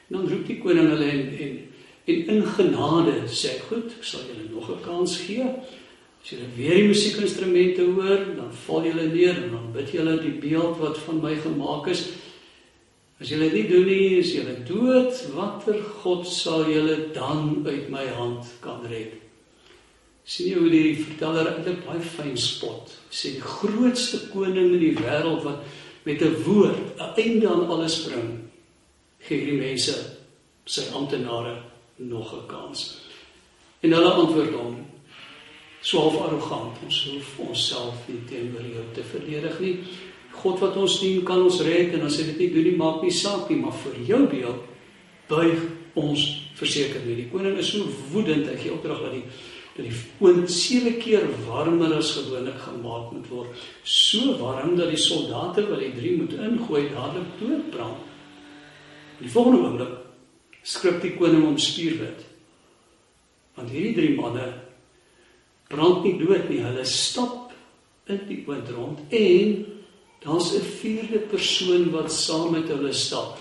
En 0.10 0.18
dan 0.18 0.28
roep 0.28 0.44
die 0.50 0.60
koning 0.62 0.92
hulle 0.92 1.08
en 1.14 1.24
en 1.46 1.60
en 2.12 2.28
in 2.34 2.44
genade 2.58 3.14
sê 3.30 3.56
goed, 3.70 3.94
ek 4.00 4.04
sal 4.04 4.26
julle 4.28 4.50
nog 4.52 4.68
'n 4.70 4.84
kans 4.84 5.16
gee. 5.22 5.48
As 6.22 6.30
julle 6.30 6.50
weer 6.56 6.76
die 6.78 6.90
musiekinstrumente 6.92 7.86
hoor, 7.96 8.26
dan 8.38 8.52
val 8.66 8.86
julle 8.86 9.08
neer 9.10 9.40
en 9.42 9.56
dan 9.56 9.72
bid 9.74 9.90
julle 9.96 10.20
die 10.22 10.36
beeld 10.42 10.78
wat 10.78 11.00
van 11.08 11.22
my 11.24 11.34
gemaak 11.42 11.90
is. 11.90 12.06
As 13.22 13.30
julle 13.30 13.50
dit 13.50 13.58
nie 13.62 13.70
doen 13.70 13.90
nie, 13.90 14.20
is 14.20 14.34
julle 14.36 14.56
dood. 14.66 15.18
Watter 15.34 15.82
God 16.02 16.28
sal 16.30 16.68
julle 16.70 17.10
dan 17.14 17.66
uit 17.66 17.90
my 17.90 18.06
hand 18.18 18.54
kan 18.62 18.86
red? 18.90 19.18
Sien 20.24 20.52
jy 20.52 20.62
hoe 20.62 20.70
die 20.70 21.02
verteller 21.02 21.50
eintlik 21.56 21.82
baie 21.88 22.02
fyn 22.06 22.38
spot. 22.38 22.94
Sê 23.10 23.34
die 23.36 23.46
grootste 23.46 24.28
koning 24.30 24.76
in 24.76 24.82
die 24.82 24.96
wêreld 25.00 25.42
wat 25.46 25.66
met 26.06 26.22
'n 26.22 26.44
woord 26.46 26.98
'n 26.98 27.14
einde 27.18 27.50
aan 27.50 27.70
alles 27.70 28.06
bring 28.06 28.52
gee 29.20 29.38
hierdie 29.38 29.60
mense 29.60 29.94
sy 30.66 30.84
amptenare 30.94 31.62
nog 31.98 32.34
'n 32.34 32.48
kans. 32.48 32.98
En 33.82 33.92
hulle 33.92 34.12
antwoord 34.12 34.54
hom 34.54 34.81
swaalf 35.82 36.20
arrogant, 36.22 36.78
ons 36.86 36.98
hoef 37.10 37.38
onsself 37.48 38.08
nie 38.10 38.22
teenoor 38.30 38.66
jou 38.66 38.88
te 38.96 39.06
verdedig 39.14 39.60
nie. 39.64 39.76
God 40.42 40.62
wat 40.62 40.78
ons 40.80 41.00
dien 41.02 41.24
kan 41.28 41.42
ons 41.42 41.62
red 41.66 41.96
en 41.98 42.06
as 42.08 42.20
hy 42.22 42.28
dit 42.32 42.44
nie 42.44 42.52
doen 42.54 42.68
nie, 42.70 42.76
maak 42.80 43.02
nie 43.04 43.14
saak 43.14 43.50
nie, 43.50 43.60
maar 43.62 43.76
vir 43.84 43.98
jou 44.08 44.22
beeld 44.32 44.68
buig 45.32 45.66
ons 46.00 46.28
verseker 46.60 47.04
nie. 47.06 47.18
Die 47.24 47.32
koning 47.32 47.58
is 47.60 47.72
so 47.74 47.88
woedend, 48.12 48.48
hy 48.48 48.60
gee 48.60 48.76
opdrag 48.76 49.04
dat 49.08 49.18
die 49.18 49.26
dat 49.72 49.86
die 49.88 50.00
oond 50.20 50.50
sewe 50.52 50.92
keer 51.00 51.24
warmer 51.46 51.94
as 51.96 52.10
gewoonlik 52.18 52.58
gemaak 52.60 53.12
moet 53.16 53.28
word. 53.32 53.62
So 53.88 54.36
warm 54.42 54.76
dat 54.76 54.92
die 54.92 55.00
soldate 55.00 55.64
wat 55.70 55.80
die 55.80 55.94
drie 55.96 56.18
moet 56.20 56.36
ingooi 56.36 56.90
dadelik 56.92 57.30
doodbrand. 57.40 58.10
Die 59.22 59.32
volgende 59.32 59.62
oomblik 59.64 59.94
skrik 60.68 61.00
die 61.02 61.14
koning 61.16 61.46
om 61.48 61.56
spierwit. 61.58 62.26
Want 63.56 63.72
hierdie 63.72 63.96
drie 63.96 64.12
manne 64.18 64.50
brand 65.72 66.04
nie 66.06 66.18
dood 66.20 66.50
nie, 66.50 66.62
hulle 66.64 66.86
stap 66.88 67.54
in 68.12 68.20
die 68.28 68.42
oond 68.48 68.70
rond 68.76 69.16
en 69.16 69.56
daar's 70.24 70.52
'n 70.54 70.68
vierde 70.82 71.20
persoon 71.32 71.92
wat 71.92 72.12
saam 72.12 72.52
met 72.52 72.68
hulle 72.68 72.94
stap. 72.94 73.40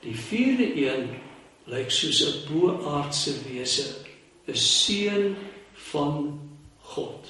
Die 0.00 0.16
vierde 0.16 0.76
een 0.76 1.08
lyk 1.66 1.90
soos 1.90 2.20
'n 2.22 2.52
boaardse 2.52 3.32
wese, 3.48 3.86
'n 4.46 4.56
seun 4.56 5.36
van 5.72 6.40
God. 6.82 7.26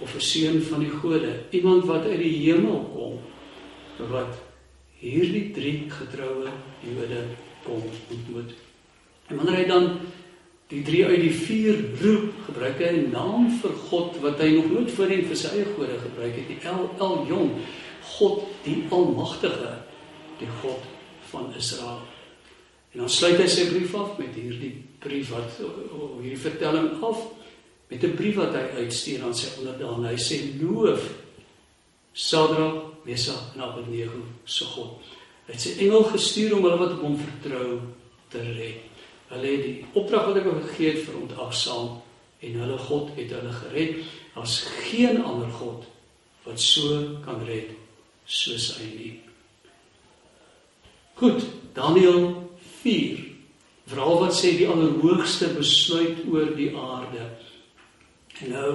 Of 0.00 0.14
'n 0.14 0.20
seun 0.20 0.62
van 0.62 0.80
die 0.80 0.90
gode, 0.90 1.42
iemand 1.50 1.84
wat 1.84 2.04
uit 2.04 2.18
die 2.18 2.36
hemel 2.46 2.90
kom 2.94 3.18
wat 4.10 4.38
hierdie 5.02 5.50
drie 5.54 5.90
getroue 5.90 6.50
Jode 6.82 7.22
kom 7.62 7.82
ontmoet. 8.10 8.54
En 9.30 9.38
wanneer 9.38 9.56
hy 9.56 9.66
dan 9.66 9.88
die 10.72 10.82
drie 10.86 11.02
uit 11.04 11.20
die 11.20 11.34
vier 11.36 11.80
roep, 12.00 12.32
gebruik 12.46 12.80
hy 12.80 12.90
'n 12.96 13.10
naam 13.12 13.50
vir 13.60 13.74
God 13.90 14.16
wat 14.22 14.40
hy 14.40 14.48
nog 14.56 14.70
nooit 14.72 14.90
voorheen 14.90 15.26
vir 15.28 15.36
sy 15.36 15.48
eie 15.52 15.68
gode 15.76 15.98
gebruik 16.00 16.34
het, 16.36 16.48
die 16.48 16.60
El 16.64 16.88
Elyon, 16.98 17.50
God 18.16 18.44
die 18.64 18.86
Almagtige, 18.90 19.84
die 20.38 20.48
God 20.62 20.82
van 21.30 21.52
Israel. 21.56 22.00
En 22.92 23.04
dan 23.04 23.08
sluit 23.08 23.38
hy 23.40 23.46
sy 23.48 23.68
brief 23.68 23.94
af 23.94 24.18
met 24.18 24.34
hierdie 24.34 24.84
brief 25.02 25.30
wat 25.32 25.60
hierdie 26.20 26.38
vertelling 26.38 27.02
af 27.02 27.18
met 27.88 28.04
'n 28.04 28.16
brief 28.16 28.36
wat 28.36 28.54
hy 28.54 28.84
uitstuur 28.84 29.24
aan 29.24 29.34
sy 29.34 29.48
onderdane. 29.58 30.08
Hy 30.08 30.16
sê 30.16 30.36
loof 30.60 31.02
Sadra 32.12 32.82
Mesach 33.04 33.54
en 33.54 33.60
Abednego 33.60 34.22
se 34.44 34.64
God. 34.64 35.00
Hy 35.46 35.52
het 35.52 35.60
sy 35.60 35.72
engel 35.78 36.04
gestuur 36.04 36.56
om 36.56 36.62
hulle 36.62 36.78
wat 36.78 36.92
op 36.92 37.02
hom 37.02 37.18
vertrou 37.18 37.80
te 38.28 38.40
red. 38.40 38.91
Hulle 39.32 39.48
het 39.48 39.64
die 39.64 39.84
opdrag 39.96 40.28
wat 40.28 40.40
ek 40.40 40.48
hulle 40.48 40.64
gegee 40.68 40.92
het 40.92 41.04
verontagsaam 41.06 41.92
en 42.42 42.58
hulle 42.64 42.78
God 42.88 43.12
het 43.16 43.32
hulle 43.32 43.52
gered. 43.62 44.02
Daar's 44.34 44.58
geen 44.88 45.22
ander 45.24 45.48
God 45.60 45.86
wat 46.44 46.60
so 46.60 47.20
kan 47.24 47.44
red 47.46 47.70
soos 48.26 48.72
hy 48.78 48.88
nie. 48.96 49.12
Goed, 51.20 51.44
Daniël 51.76 52.32
4. 52.82 53.20
Verhaal 53.92 54.20
wat 54.24 54.36
sê 54.36 54.54
die 54.56 54.68
Allerhoogste 54.70 55.52
besluit 55.56 56.22
oor 56.30 56.52
die 56.56 56.70
aarde. 56.76 57.28
En 58.42 58.52
nou 58.54 58.70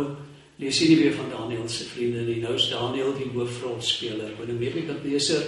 lees 0.61 0.79
jy 0.81 0.89
nie 0.91 0.99
weer 1.03 1.15
van 1.17 1.31
Daniël 1.31 1.67
se 1.69 1.87
vriende 1.91 2.25
nie. 2.27 2.39
Nou 2.41 2.55
is 2.57 2.69
Daniël 2.71 3.13
die 3.17 3.29
hoofrolspeler. 3.33 4.33
Wanneer 4.39 4.61
Nebukadneser 4.61 5.47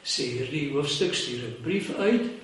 sê 0.00 0.30
hierdie 0.38 0.70
hoofstuk 0.72 1.14
stuur 1.14 1.44
'n 1.48 1.62
brief 1.62 1.90
uit. 1.98 2.39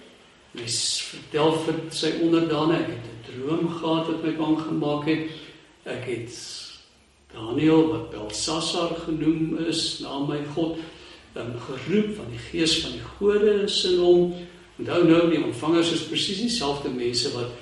Hy 0.57 0.67
vertel 1.11 1.59
vir 1.67 1.81
sy 1.93 2.13
onderdane, 2.25 2.79
ek 2.81 2.89
het 2.95 3.07
'n 3.07 3.25
droom 3.29 3.69
gehad 3.69 4.07
wat 4.09 4.23
my 4.25 4.33
bang 4.37 4.59
gemaak 4.61 5.05
het. 5.07 5.31
Ek 5.85 6.05
het 6.05 6.33
Daniël 7.33 7.89
wat 7.93 8.11
Belsasar 8.11 8.97
genoem 9.05 9.59
is 9.69 10.01
na 10.01 10.19
my 10.19 10.41
God, 10.55 10.79
dan 11.35 11.53
geroep 11.61 12.17
van 12.17 12.31
die 12.31 12.41
gees 12.51 12.81
van 12.81 12.93
die 12.93 13.05
gode 13.19 13.67
in 13.85 13.99
hom. 13.99 14.35
Onthou 14.79 15.05
nou 15.05 15.31
die 15.31 15.45
ontvangers 15.45 15.93
is 15.93 16.09
presies 16.09 16.41
dieselfde 16.41 16.89
mense 16.89 17.33
wat 17.33 17.53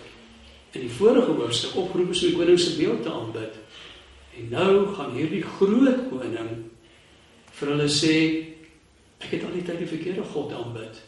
in 0.74 0.80
die 0.80 0.90
vorige 0.90 1.30
hoofstuk 1.30 1.76
opgeroep 1.76 2.10
is 2.10 2.22
om 2.22 2.28
die 2.28 2.38
koning 2.38 2.58
se 2.60 2.76
beeld 2.76 3.02
te 3.02 3.12
aanbid. 3.12 3.54
En 4.38 4.48
nou 4.50 4.94
gaan 4.94 5.14
hierdie 5.14 5.42
groot 5.42 6.08
koning 6.10 6.50
vir 7.54 7.68
hulle 7.70 7.88
sê 7.88 8.16
ek 9.22 9.30
het 9.36 9.44
al 9.46 9.54
die 9.54 9.62
tyd 9.62 9.78
die 9.78 9.90
verkeerde 9.90 10.26
God 10.34 10.52
aanbid. 10.52 11.02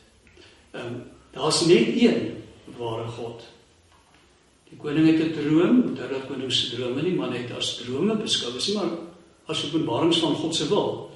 Ehm 0.73 0.87
um, 0.87 1.05
daar's 1.37 1.67
net 1.69 1.93
een 1.95 2.43
ware 2.79 3.07
God. 3.19 3.45
Die 4.71 4.79
koning 4.81 5.07
het 5.07 5.23
'n 5.23 5.37
droom, 5.37 5.83
onthou 5.91 6.09
dat 6.09 6.27
koning 6.27 6.53
se 6.53 6.75
drome 6.77 7.03
nie 7.03 7.15
maar 7.15 7.31
net 7.31 7.53
as 7.57 7.77
drome 7.77 8.17
beskou 8.17 8.57
is 8.57 8.69
nie, 8.69 8.77
maar 8.77 8.91
as 9.47 9.65
openbarings 9.65 10.19
van 10.19 10.35
God 10.35 10.55
se 10.55 10.69
wil. 10.69 11.11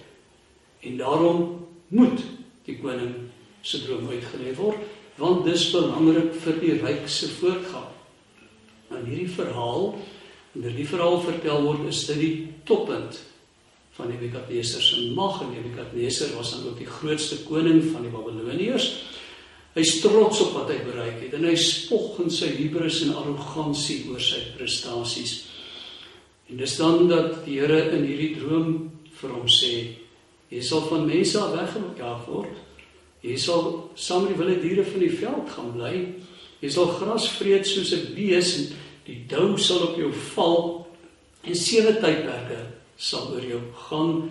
En 0.81 0.97
daarom 0.97 1.67
moet 1.89 2.21
die 2.65 2.79
koning 2.79 3.15
se 3.61 3.83
droom 3.85 4.09
uitgeleef 4.09 4.57
word, 4.57 4.79
want 5.17 5.45
dis 5.45 5.71
belangrik 5.71 6.35
vir 6.35 6.61
die 6.61 6.81
ryk 6.81 7.09
se 7.09 7.29
voortgang. 7.29 7.91
In 8.91 9.05
hierdie 9.05 9.29
verhaal 9.29 9.95
En 10.53 10.65
dit 10.67 10.81
die 10.81 10.87
verhaal 10.89 11.21
vertel 11.23 11.61
word 11.63 11.85
is 11.91 12.01
dit 12.09 12.19
die 12.19 12.37
toppunt 12.67 13.21
van 13.95 14.09
Nebukadneser 14.11 14.83
se 14.83 15.03
mag 15.15 15.39
en 15.45 15.53
Nebukadneser 15.55 16.33
was 16.35 16.57
dan 16.57 16.67
ook 16.71 16.81
die 16.81 16.91
grootste 16.91 17.39
koning 17.47 17.85
van 17.93 18.07
die 18.07 18.11
Babiloniërs. 18.11 18.89
Hy's 19.75 20.01
trots 20.03 20.41
op 20.43 20.57
wat 20.59 20.73
hy 20.73 20.81
bereik 20.83 21.21
het 21.23 21.37
en 21.39 21.47
hy 21.47 21.55
spog 21.55 22.19
in 22.25 22.33
sy 22.35 22.49
hubris 22.57 23.05
en 23.07 23.15
arrogansie 23.15 24.03
oor 24.11 24.23
sy 24.23 24.41
prestasies. 24.57 25.45
En 26.51 26.59
dis 26.59 26.77
dan 26.81 27.07
dat 27.11 27.45
die 27.45 27.61
Here 27.61 27.93
in 27.95 28.09
hierdie 28.09 28.35
droom 28.41 28.91
vir 29.21 29.31
hom 29.31 29.47
sê: 29.47 29.95
"Jy 30.51 30.63
sal 30.63 30.83
van 30.89 31.07
mense 31.07 31.39
af 31.39 31.55
weggejaag 31.55 32.27
word. 32.27 32.57
Jy 33.23 33.37
sal 33.37 33.91
saam 33.95 34.25
met 34.25 34.35
die 34.35 34.41
wilde 34.41 34.61
diere 34.61 34.85
van 34.85 35.01
die 35.01 35.13
veld 35.13 35.51
gaan 35.55 35.73
bly. 35.77 35.95
Jy 36.61 36.71
sal 36.71 36.87
gras 36.87 37.29
vreet 37.29 37.67
soos 37.67 37.93
'n 37.93 38.15
bees 38.15 38.57
en 38.59 38.67
die 39.07 39.25
dou 39.29 39.57
sal 39.59 39.83
op 39.89 39.97
jou 39.97 40.13
val 40.13 40.87
en 41.45 41.55
sewe 41.55 41.93
tydperke 42.01 42.67
sal 42.97 43.33
oor 43.33 43.45
jou 43.45 43.61
gaan 43.89 44.31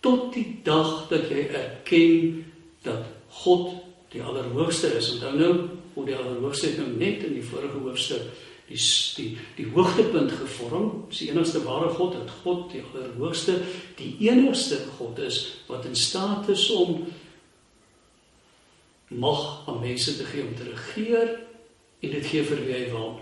tot 0.00 0.32
die 0.34 0.60
dag 0.64 1.08
dat 1.08 1.30
jy 1.30 1.48
erken 1.48 2.44
dat 2.82 3.06
God 3.28 3.85
die 4.12 4.22
allerhoogste 4.22 4.92
is. 4.96 5.12
Onthou 5.16 5.32
nou, 5.36 5.52
hoe 5.94 6.04
die 6.06 6.16
allerhoogste 6.16 6.74
nou 6.76 6.88
net 6.96 7.24
in 7.26 7.36
die 7.38 7.46
vorige 7.46 7.80
hoofstuk 7.82 8.26
die 8.66 8.78
die 9.16 9.28
die 9.56 9.66
hoogtepunt 9.70 10.32
gevorm. 10.40 11.04
Dis 11.08 11.22
die 11.22 11.30
enigste 11.30 11.62
ware 11.64 11.88
God, 11.94 12.16
dat 12.18 12.32
God 12.42 12.72
die 12.72 12.82
allerhoogste, 12.82 13.60
die 13.98 14.16
enigste 14.26 14.80
God 14.98 15.18
is 15.22 15.62
wat 15.68 15.86
in 15.86 15.96
staat 15.96 16.48
is 16.50 16.66
om 16.74 17.06
mag 19.08 19.68
aan 19.70 19.78
mense 19.80 20.16
te 20.16 20.24
gee 20.26 20.42
om 20.42 20.54
te 20.58 20.66
regeer 20.66 21.36
en 22.02 22.10
dit 22.10 22.26
gee 22.26 22.42
vir 22.42 22.64
wie 22.66 22.74
hy 22.74 22.88
wil. 22.90 23.14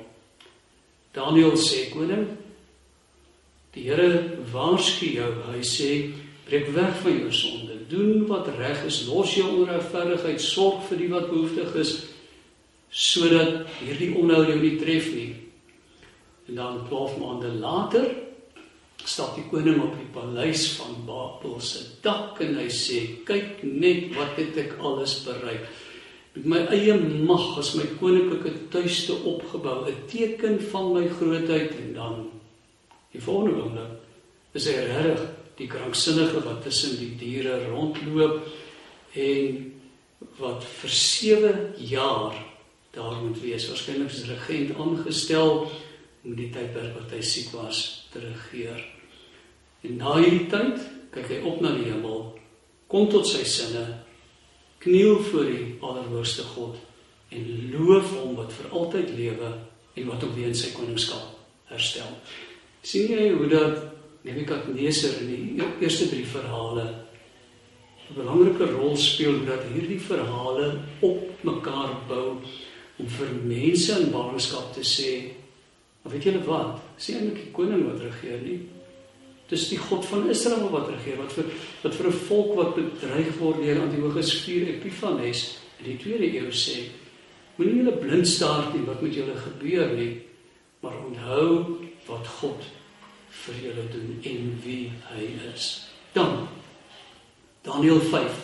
Daniël 1.14 1.59
sê 1.61 1.91
koning 1.93 2.25
Die 3.75 3.88
Here 3.88 4.38
waarsku 4.53 5.09
jou. 5.17 5.31
Hy 5.50 5.61
sê: 5.67 5.88
"Breek 6.47 6.69
weg 6.76 6.95
van 7.03 7.19
jou 7.19 7.33
sonde. 7.33 7.74
Doen 7.88 8.26
wat 8.26 8.49
reg 8.59 8.85
is. 8.88 9.05
Los 9.09 9.35
jou 9.35 9.47
onregverdigheid. 9.61 10.41
Sorg 10.41 10.85
vir 10.88 11.00
die 11.03 11.09
wat 11.12 11.31
behoeftig 11.31 11.75
is 11.83 11.95
sodat 12.95 13.64
hierdie 13.81 14.12
onheil 14.14 14.53
jou 14.53 14.59
nie 14.61 14.76
tref 14.79 15.09
nie." 15.14 15.33
En 16.49 16.61
dan 16.61 16.85
12 16.88 17.17
maande 17.19 17.50
later 17.59 18.07
stap 19.05 19.35
die 19.35 19.49
koning 19.50 19.81
op 19.83 19.97
die 19.99 20.07
paleis 20.14 20.69
van 20.79 20.95
Babel 21.07 21.59
se 21.61 21.83
dak 22.03 22.41
en 22.41 22.55
hy 22.61 22.69
sê: 22.71 23.25
"Kyk 23.26 23.64
net 23.64 24.14
wat 24.14 24.38
het 24.38 24.57
ek 24.57 24.79
alles 24.81 25.23
bereik." 25.25 25.67
met 26.35 26.47
my 26.50 26.61
eie 26.75 26.95
mag 26.99 27.59
as 27.59 27.76
my 27.79 27.85
koninklike 28.00 28.69
tuiste 28.71 29.14
opgebou 29.14 29.87
'n 29.87 30.07
teken 30.11 30.59
van 30.71 30.93
my 30.93 31.09
grootheid 31.09 31.71
en 31.79 31.93
dan 31.95 32.17
Die 33.14 33.23
volgende 33.23 33.62
oomblik 33.62 34.55
is 34.59 34.67
hy 34.67 34.75
regtig 34.88 35.23
die 35.58 35.68
kranksinnige 35.70 36.42
wat 36.44 36.62
tussen 36.64 36.96
die 36.99 37.12
diere 37.18 37.61
rondloop 37.68 38.42
en 39.14 39.61
wat 40.40 40.64
vir 40.80 40.90
7 40.90 41.58
jaar 41.90 42.38
daar 42.95 43.19
moet 43.23 43.40
wees. 43.43 43.69
Waarskynlik 43.69 44.10
is 44.10 44.25
regent 44.30 44.78
aangestel 44.78 45.67
om 46.25 46.34
die 46.38 46.50
tydperk 46.54 46.95
wat 46.97 47.12
hy 47.14 47.21
siek 47.23 47.52
was 47.54 48.08
te 48.12 48.23
regeer. 48.23 48.80
En 49.84 49.99
na 50.00 50.17
hierdie 50.19 50.49
tyd 50.50 50.80
kyk 51.14 51.30
hy 51.30 51.43
op 51.47 51.60
na 51.62 51.75
die 51.76 51.86
hemel, 51.90 52.32
kom 52.90 53.06
tot 53.12 53.28
sy 53.28 53.45
sinne, 53.47 53.84
kniel 54.82 55.21
voor 55.30 55.47
die 55.49 55.69
Allerhoogste 55.84 56.47
God 56.54 56.80
en 57.34 57.47
loof 57.73 58.10
hom 58.19 58.34
wat 58.38 58.52
vir 58.52 58.73
altyd 58.73 59.14
lewe 59.17 59.52
en 59.95 60.10
wat 60.10 60.25
hom 60.26 60.34
weer 60.36 60.50
in 60.50 60.58
sy 60.58 60.73
koningskap 60.75 61.30
herstel 61.71 62.10
sien 62.84 63.08
jy 63.08 63.30
hoe 63.32 63.49
dat 63.49 63.94
Nebukadneser 64.25 65.19
in 65.21 65.28
die 65.28 65.65
eerste 65.84 66.08
drie 66.08 66.25
verhale 66.25 67.04
'n 68.10 68.15
belangrike 68.17 68.67
rol 68.73 68.97
speel 68.97 69.45
dat 69.45 69.65
hierdie 69.73 70.00
verhale 70.00 70.80
op 71.00 71.45
mekaar 71.45 71.97
bou 72.08 72.41
om 72.97 73.08
vir 73.08 73.30
mense 73.45 73.93
in 74.00 74.10
ballingskap 74.13 74.75
te 74.75 74.80
sê 74.80 75.32
weet 76.04 76.25
julle 76.28 76.45
wat? 76.45 76.80
Sê 77.00 77.17
eintlik 77.17 77.47
die 77.47 77.52
koning 77.52 77.87
wat 77.89 78.02
regeer 78.04 78.43
nie. 78.45 78.58
Dis 79.49 79.69
die 79.69 79.78
God 79.80 80.04
van 80.04 80.28
Israel 80.28 80.69
wat 80.73 80.89
regeer 80.93 81.17
wat 81.21 81.32
vir 81.32 81.49
wat 81.82 81.95
vir 81.95 82.06
'n 82.06 82.21
volk 82.28 82.54
wat 82.56 82.76
bedreig 82.76 83.39
word 83.39 83.60
deur 83.60 83.80
Antiochus 83.80 84.32
4 84.45 84.69
Epiphanes 84.76 85.58
in 85.80 85.84
die 85.84 85.99
tweede 85.99 86.28
eeu 86.39 86.52
sê 86.52 86.89
moenie 87.56 87.82
julle 87.82 87.97
blind 87.97 88.28
staar 88.28 88.73
nie 88.75 88.87
wat 88.87 89.02
met 89.02 89.15
julle 89.15 89.34
gebeur 89.37 89.93
nie 89.97 90.23
maar 90.82 90.97
onthou 91.06 91.78
wat 92.06 92.26
God 92.41 92.60
vir 93.44 93.60
julle 93.62 93.86
doen 93.92 94.20
en 94.23 94.52
wie 94.64 94.92
hy 95.10 95.26
is. 95.52 95.68
Dan 96.14 96.47
Daniël 97.64 98.00
5 98.00 98.40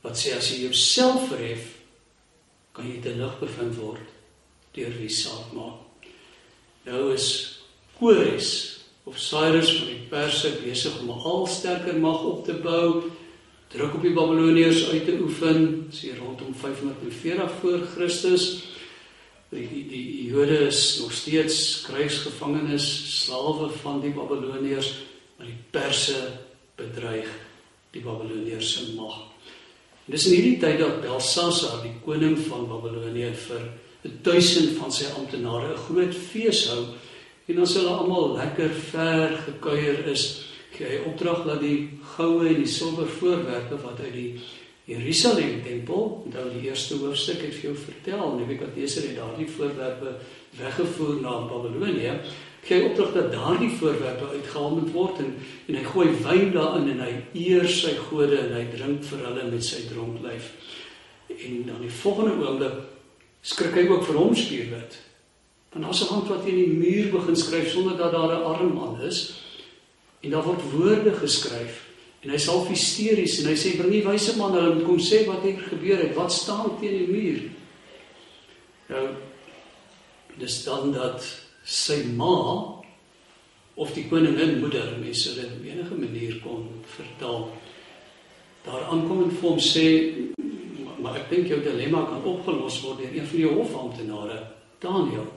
wat 0.00 0.16
sê 0.16 0.32
as 0.36 0.48
jy 0.50 0.64
jouself 0.64 1.28
verhef 1.28 1.76
kan 2.76 2.88
jy 2.88 3.00
te 3.04 3.12
lig 3.18 3.38
bevind 3.42 3.76
word 3.76 4.06
deur 4.76 4.92
wie 5.00 5.10
saak 5.12 5.50
maak. 5.52 6.06
Nou 6.86 7.10
is 7.12 7.26
Kores 7.98 8.50
of 9.04 9.18
Cyrus 9.20 9.72
van 9.76 9.90
die 9.90 10.06
Perse 10.08 10.54
besig 10.62 10.94
om 11.00 11.10
'n 11.10 11.20
al 11.32 11.46
sterker 11.46 11.98
mag 11.98 12.22
op 12.24 12.44
te 12.44 12.54
bou, 12.54 13.10
druk 13.68 13.94
op 13.94 14.02
die 14.02 14.14
Babiloniërs 14.14 14.88
uit 14.90 15.04
te 15.04 15.18
oefen, 15.20 15.90
sê 15.92 16.16
rondom 16.18 16.54
540 16.54 17.50
voor 17.60 17.80
Christus 17.94 18.69
die 19.50 19.66
die 19.68 19.84
die 19.90 20.28
Jode 20.30 20.66
is 20.68 21.00
nog 21.02 21.12
steeds 21.12 21.82
krygsgevangenes, 21.88 22.86
slawe 23.24 23.70
van 23.82 24.00
die 24.00 24.12
Babiloniërs, 24.14 24.92
maar 25.38 25.48
die 25.50 25.58
Perse 25.74 26.18
bedreig 26.78 27.28
die 27.90 28.02
Babiloniërs 28.04 28.74
se 28.76 28.92
mag. 28.94 29.18
En 30.06 30.14
dis 30.14 30.26
in 30.30 30.36
hierdie 30.38 30.58
tyd 30.62 30.78
dat 30.82 31.00
Belsasar, 31.02 31.80
die 31.82 31.96
koning 32.04 32.38
van 32.46 32.68
Babilonië 32.70 33.32
vir 33.46 33.66
1000 34.24 34.78
van 34.78 34.92
sy 34.94 35.10
amptenare 35.18 35.74
'n 35.74 35.84
groot 35.88 36.14
fees 36.14 36.68
hou 36.70 36.84
en 37.48 37.56
dan 37.56 37.66
hulle 37.66 37.90
almal 37.90 38.36
lekker 38.36 38.70
ver 38.70 39.36
gekuier 39.46 40.06
is, 40.06 40.46
gee 40.70 40.86
hy 40.86 40.98
opdrag 41.10 41.44
dat 41.44 41.60
die 41.60 41.90
goue 42.16 42.46
en 42.48 42.62
die 42.62 42.66
silwer 42.70 43.08
voorwerpe 43.18 43.76
wat 43.82 44.00
uit 44.00 44.12
die 44.14 44.40
Jerusalem 44.90 45.62
tempel, 45.62 46.22
onthou 46.24 46.48
die 46.50 46.66
eerste 46.66 46.96
hoofstuk 46.98 47.44
het 47.44 47.54
vir 47.54 47.68
jou 47.68 47.74
vertel, 47.78 48.32
Nebukadneser 48.40 49.04
het 49.06 49.18
daardie 49.20 49.46
voorwerpe 49.46 50.16
weggevoer 50.58 51.20
na 51.22 51.34
Babilonie. 51.46 52.14
Gee 52.66 52.88
opdrag 52.88 53.12
dat 53.14 53.28
daardie 53.32 53.70
voorwerpe 53.78 54.32
uitgehaal 54.34 54.80
word 54.92 55.20
en, 55.22 55.28
en 55.70 55.78
hy 55.78 55.84
gooi 55.92 56.08
wyn 56.24 56.50
daarin 56.56 56.90
en 56.92 57.02
hy 57.04 57.12
eer 57.38 57.68
sy 57.70 57.94
gode 58.08 58.36
en 58.36 58.56
hy 58.56 58.64
drink 58.72 59.06
vir 59.06 59.22
hulle 59.28 59.44
met 59.52 59.64
sy 59.64 59.84
dronklyf. 59.92 60.48
En 61.36 61.62
dan 61.68 61.84
die 61.86 61.92
volgende 62.00 62.34
oomblik 62.42 62.80
skrik 63.46 63.78
hy 63.78 63.86
ook 63.88 64.08
vir 64.08 64.18
hom 64.18 64.34
spierwit. 64.36 64.98
Want 65.70 65.86
daar's 65.86 66.02
'n 66.02 66.12
hand 66.12 66.28
wat 66.28 66.50
in 66.50 66.58
die 66.58 66.74
muur 66.82 67.12
begin 67.14 67.36
skryf 67.36 67.70
sonder 67.70 67.96
dat 67.96 68.12
daar 68.12 68.34
'n 68.34 68.42
arm 68.42 68.74
aan 68.82 69.00
is. 69.06 69.38
En 70.20 70.30
daar 70.30 70.44
word 70.44 70.66
woorde 70.74 71.14
geskryf 71.14 71.89
En 72.20 72.34
hy 72.34 72.38
sal 72.40 72.66
hysteries 72.68 73.38
en 73.40 73.48
hy 73.48 73.56
sê 73.56 73.72
bring 73.78 73.94
die 73.94 74.04
wyse 74.04 74.34
man 74.36 74.52
hulle 74.52 74.74
moet 74.76 74.84
kom 74.88 75.00
sê 75.00 75.22
wat 75.28 75.44
het 75.46 75.62
gebeur 75.70 76.02
het. 76.02 76.12
Wat 76.16 76.32
staan 76.34 76.74
teen 76.80 76.98
die 76.98 77.08
muur? 77.08 77.46
Nou 78.90 79.06
dis 80.40 80.60
dan 80.64 80.92
dat 80.94 81.24
sy 81.68 81.98
ma 82.16 82.36
of 83.80 83.90
die 83.96 84.06
koningin 84.08 84.58
moeder 84.60 84.94
mense 85.00 85.34
dit 85.36 85.48
op 85.48 85.64
enige 85.66 85.96
manier 85.98 86.38
kon 86.44 86.68
vertaal. 86.94 87.48
Daar 88.64 88.86
aankom 88.92 89.24
en 89.26 89.34
vir 89.34 89.48
hom 89.48 89.60
sê 89.64 89.86
maar, 90.84 90.96
maar 91.00 91.18
ek 91.22 91.28
dink 91.32 91.52
jou 91.52 91.60
dilemma 91.64 92.06
kan 92.08 92.24
opgelos 92.28 92.80
word 92.84 93.02
deur 93.02 93.16
een 93.16 93.28
van 93.32 93.40
die 93.40 93.48
hofamptenare, 93.48 94.38
Daniel. 94.80 95.28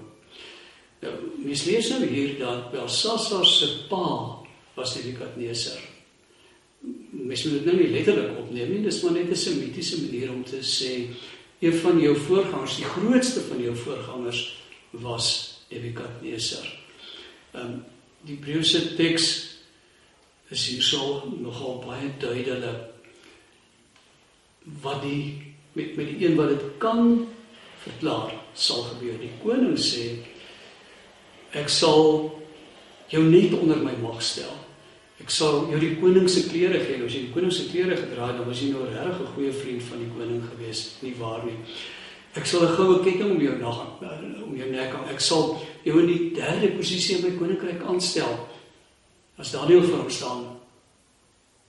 Nou, 1.04 1.16
mens 1.44 1.66
lees 1.68 1.90
nou 1.92 2.04
hier 2.08 2.38
dat 2.40 2.72
Belsasar 2.76 3.48
se 3.48 3.72
pa 3.90 4.06
was 4.76 4.96
Nebukadneser 4.96 5.93
mens 7.24 7.44
moet 7.44 7.54
dit 7.54 7.66
nou 7.66 7.78
nie 7.78 7.92
letterlik 7.94 8.38
opneem 8.40 8.70
nie, 8.74 8.84
dis 8.84 9.02
maar 9.04 9.16
net 9.16 9.32
'n 9.32 9.36
semitiese 9.36 10.02
manier 10.02 10.32
om 10.32 10.44
te 10.44 10.60
sê 10.62 11.08
een 11.60 11.74
van 11.74 12.00
jou 12.00 12.16
voorgangers, 12.18 12.76
die 12.76 12.92
grootste 12.96 13.42
van 13.42 13.62
jou 13.62 13.76
voorgangers 13.76 14.64
was 14.92 15.28
Nebukadneser. 15.70 16.68
Ehm 17.54 17.66
um, 17.66 17.84
die 18.24 18.36
Hebreëse 18.36 18.96
teks 18.96 19.26
is 20.48 20.68
hierso 20.68 21.24
nogal 21.40 21.82
baie 21.84 22.12
duidelik 22.20 22.94
wat 24.82 25.02
die 25.04 25.54
met 25.74 25.96
met 25.96 26.08
die 26.08 26.28
een 26.28 26.36
wat 26.36 26.54
dit 26.54 26.78
kan 26.78 27.28
verklaar 27.84 28.32
sal 28.54 28.86
gebeur. 28.94 29.18
Die 29.20 29.34
koning 29.44 29.76
sê 29.80 30.06
ek 31.52 31.70
sal 31.70 32.32
jou 33.12 33.24
net 33.24 33.54
onder 33.58 33.82
my 33.84 33.96
mag 34.02 34.22
stel. 34.24 34.54
Ek 35.24 35.32
sal 35.32 35.70
jou 35.72 35.80
die 35.80 35.96
koning 36.02 36.28
se 36.28 36.44
klere 36.50 36.82
gee. 36.84 37.00
As 37.00 37.14
jy 37.16 37.28
die 37.30 37.34
koning 37.34 37.52
se 37.56 37.70
klere 37.72 37.96
gedra 37.96 38.28
het, 38.28 38.40
dan 38.42 38.48
was 38.50 38.60
jy 38.60 38.74
nou 38.74 38.84
regtig 38.84 39.22
'n 39.22 39.34
goeie 39.36 39.52
vriend 39.52 39.84
van 39.84 40.00
die 40.00 40.12
koning 40.18 40.42
gewees, 40.52 40.98
nie 41.02 41.16
waar 41.16 41.46
nie? 41.46 41.58
Ek 42.36 42.46
sal 42.46 42.64
'n 42.66 42.76
goue 42.76 43.04
ketting 43.04 43.32
om 43.32 43.42
jou 43.42 43.58
nag 43.58 44.02
om 44.44 44.56
jou 44.56 44.70
nek 44.70 44.92
hang. 44.92 45.10
Ek 45.10 45.20
sal 45.20 45.62
jou 45.84 46.00
in 46.00 46.08
die 46.08 46.34
derde 46.34 46.76
posisie 46.78 47.18
in 47.18 47.24
my 47.24 47.38
koninkryk 47.38 47.82
aanstel. 47.88 48.48
As 49.38 49.52
Daniël 49.52 49.84
vir 49.84 49.98
hom 49.98 50.10
staan, 50.10 50.58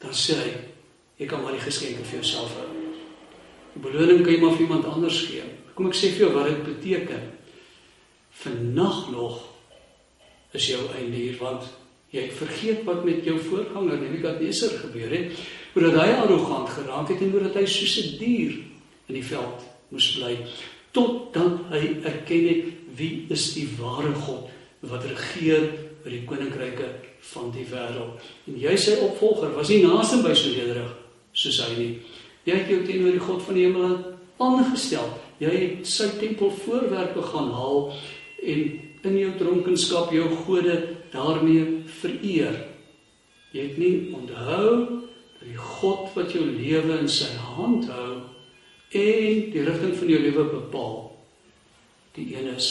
dan 0.00 0.10
sê 0.10 0.34
hy 0.34 0.52
jy 1.18 1.26
kan 1.26 1.42
maar 1.42 1.52
die 1.52 1.60
geskenke 1.60 2.04
vir 2.04 2.20
jouself 2.20 2.50
hou. 2.58 2.68
Die 3.74 3.82
beloning 3.82 4.24
kan 4.24 4.32
jy 4.32 4.40
maar 4.40 4.56
vir 4.56 4.66
iemand 4.66 4.84
anders 4.84 5.26
gee. 5.26 5.42
Kom 5.74 5.86
ek 5.86 5.94
sê 5.94 6.10
vir 6.10 6.26
jou 6.26 6.32
wat 6.34 6.46
dit 6.46 6.64
beteken. 6.64 7.22
Vannag 8.30 9.10
nog 9.10 9.42
is 10.52 10.66
jou 10.66 10.80
einde 10.96 11.16
hier 11.16 11.38
want 11.38 11.83
jy 12.14 12.28
het 12.28 12.36
vergeet 12.38 12.84
wat 12.86 13.02
met 13.06 13.24
jou 13.26 13.34
voorganger 13.48 13.98
Nebukadneser 13.98 14.76
gebeur 14.84 15.10
het. 15.10 15.40
Hoe 15.74 15.82
dat 15.82 15.96
hy 15.98 16.10
arrogant 16.22 16.70
geraak 16.70 17.10
het 17.10 17.22
en 17.24 17.32
hoe 17.34 17.42
dat 17.48 17.58
hy 17.58 17.66
soos 17.66 17.96
'n 18.04 18.18
dier 18.18 18.52
in 19.08 19.18
die 19.18 19.24
veld 19.24 19.64
moes 19.90 20.14
bly 20.16 20.38
totdat 20.94 21.58
hy 21.74 21.98
erken 22.06 22.44
het 22.48 22.64
wie 22.96 23.26
is 23.28 23.54
die 23.54 23.68
ware 23.78 24.14
God 24.14 24.46
wat 24.80 25.04
regeer 25.04 25.66
oor 26.04 26.10
die 26.10 26.24
koninkryke 26.24 26.88
van 27.32 27.50
die 27.50 27.66
wêreld. 27.66 28.22
En 28.46 28.58
jy 28.60 28.76
sy 28.76 28.98
opvolger 29.02 29.54
was 29.56 29.68
nie 29.68 29.82
naaste 29.82 30.22
by 30.22 30.34
so 30.34 30.48
nederig 30.48 30.92
soos 31.32 31.60
hy 31.64 31.76
nie. 31.78 31.92
Jy 32.44 32.54
het 32.54 32.70
jou 32.70 32.82
teenoor 32.84 33.16
die 33.16 33.26
God 33.26 33.42
van 33.42 33.54
die 33.54 33.66
hemel 33.66 33.98
aangestel. 34.38 35.08
Jy 35.40 35.50
het 35.50 35.86
sy 35.86 36.08
tempel 36.20 36.50
voorwerpe 36.50 37.22
gaan 37.22 37.50
haal 37.50 37.92
en 38.44 38.80
in 39.04 39.18
jou 39.18 39.32
dronkenskap 39.38 40.12
jou 40.12 40.28
gode 40.44 40.76
daarmee 41.12 41.83
vereer. 42.04 42.60
Jy 43.54 43.68
het 43.68 43.80
nie 43.80 43.94
onthou 44.14 44.68
dat 45.38 45.44
die 45.44 45.58
God 45.58 46.12
wat 46.16 46.32
jou 46.34 46.44
lewe 46.44 46.98
in 47.00 47.10
sy 47.10 47.30
hand 47.54 47.88
hou 47.90 48.10
en 48.94 49.40
die 49.50 49.62
rigting 49.66 49.94
van 49.98 50.10
jou 50.10 50.20
lewe 50.22 50.44
bepaal, 50.52 50.98
die 52.14 52.28
een 52.36 52.52
is 52.54 52.68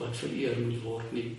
wat 0.00 0.16
vereer 0.16 0.56
moet 0.60 0.80
word 0.84 1.12
nie. 1.16 1.30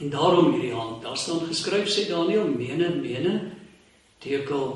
En 0.00 0.10
daarom 0.10 0.52
hierdie 0.52 0.74
hand, 0.74 1.02
daar 1.02 1.18
staan 1.18 1.44
geskryf 1.46 1.90
sê 1.90 2.06
Daniël 2.08 2.48
mene 2.48 2.88
mene 3.02 3.34
tekel 4.22 4.70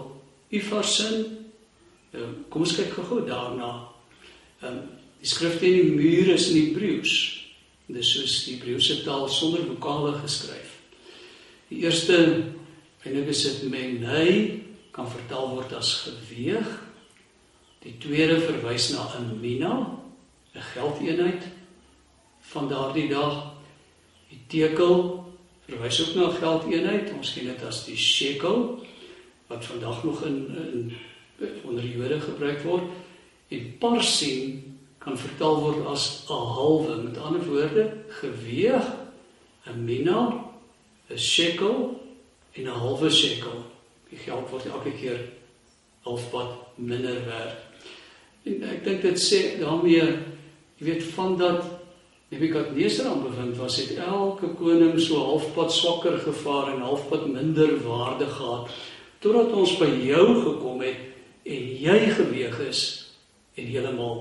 Ufarsin. 0.55 1.25
Ehm 2.15 2.45
kom 2.51 2.63
ons 2.67 2.77
kyk 2.77 2.93
gou-gou 2.95 3.25
daarna. 3.27 3.89
Ehm 4.63 4.85
die 5.21 5.31
skrifte 5.31 5.67
in 5.67 5.79
die 5.81 5.97
mure 5.97 6.35
is 6.37 6.51
in 6.53 6.61
Hebreëus. 6.61 7.15
Dis 7.89 8.11
soos 8.13 8.35
die 8.45 8.57
Hebreëse 8.57 9.01
taal 9.07 9.29
sonder 9.33 9.65
vokale 9.67 10.13
geskryf. 10.21 10.66
Die 11.69 11.83
eerste 11.83 12.53
eintlik 13.03 13.29
is 13.29 13.43
dit 13.43 13.71
menai 13.71 14.63
kan 14.91 15.11
vertaal 15.11 15.51
word 15.55 15.73
as 15.73 16.07
geweeg. 16.07 16.69
Die 17.83 17.99
tweede 17.99 18.41
verwys 18.41 18.91
na 18.91 19.07
'n 19.19 19.41
mina, 19.41 20.01
'n 20.55 20.67
geldeenheid 20.75 21.43
van 22.41 22.69
daardie 22.69 23.09
dag 23.09 23.57
Die 24.31 24.43
tekel 24.51 25.25
verwys 25.67 26.01
ook 26.03 26.15
na 26.15 26.31
geldeenheid. 26.41 27.13
Ons 27.15 27.33
ken 27.35 27.51
dit 27.51 27.65
as 27.67 27.85
die 27.87 27.99
shekel 27.99 28.79
wat 29.47 29.65
vandag 29.65 30.03
nog 30.05 30.25
in, 30.27 30.39
in 30.73 30.81
onder 31.63 31.85
die 31.85 31.95
Jode 31.95 32.19
gebruik 32.21 32.65
word. 32.67 32.89
En 33.55 33.67
parsin 33.79 34.63
kan 34.99 35.19
vertaal 35.19 35.61
word 35.63 35.87
as 35.87 36.27
'n 36.27 36.33
halwe. 36.57 36.97
Met 37.03 37.19
ander 37.19 37.45
woorde, 37.47 37.93
geweeg 38.09 38.87
'n 39.71 39.85
mina, 39.85 40.46
'n 41.11 41.19
shekel 41.19 42.01
en 42.53 42.63
'n 42.63 42.79
halwe 42.83 43.11
shekel. 43.11 43.65
Die 44.11 44.19
geld 44.19 44.51
word 44.51 44.67
elke 44.67 44.93
keer 44.93 45.21
halfpad 46.01 46.51
minder 46.77 47.25
werd. 47.27 47.59
En 48.45 48.63
ek 48.63 48.85
dink 48.85 49.03
dit 49.03 49.19
sê 49.19 49.59
daarmee 49.59 50.03
jy 50.79 50.85
weet 50.87 51.05
van 51.05 51.37
dat 51.37 51.65
Nebukadneser 52.29 53.07
aan 53.07 53.23
bevind 53.23 53.57
was 53.57 53.77
het 53.77 53.99
elke 54.03 54.49
koning 54.59 54.97
so 55.01 55.21
halfpad 55.23 55.73
swakker 55.73 56.19
gevaar 56.19 56.73
en 56.75 56.83
halfpad 56.83 57.29
minder 57.31 57.77
waarde 57.85 58.27
gehad 58.27 58.71
totdat 59.23 59.53
ons 59.55 59.77
by 59.79 59.87
jou 60.03 60.25
gekom 60.43 60.83
het 60.83 60.99
en 61.47 61.69
jy 61.79 61.99
geweeg 62.19 62.59
is 62.67 62.81
en 63.55 63.71
heeltemal 63.71 64.19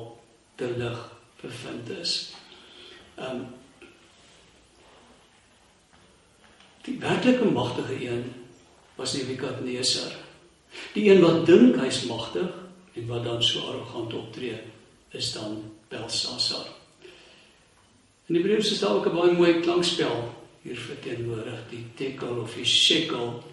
te 0.55 0.69
lig 0.77 1.01
bevind 1.41 1.89
is. 1.97 2.13
Um 3.17 3.47
Die 6.85 6.97
werklike 7.01 7.45
magtige 7.45 7.97
een 7.97 8.23
was 8.95 9.13
Nebukadneser. 9.13 10.13
Die 10.93 11.09
een 11.09 11.21
wat 11.23 11.45
dink 11.45 11.79
hy's 11.81 12.03
magtig 12.05 12.51
en 12.95 13.07
wat 13.09 13.25
dan 13.25 13.43
so 13.43 13.65
arrogant 13.71 14.13
optree 14.13 14.59
is 15.15 15.31
dan 15.33 15.63
Belsasar. 15.89 16.67
In 18.25 18.35
Hebreëus 18.35 18.71
is 18.71 18.79
daar 18.79 18.95
ook 18.95 19.09
'n 19.09 19.15
baie 19.15 19.33
mooi 19.33 19.59
klankspel 19.59 20.33
hier 20.61 20.77
verteenwoordig, 20.77 21.59
die 21.69 21.85
tekel 21.95 22.41
of 22.41 22.53
die 22.53 22.65
shekel 22.65 23.43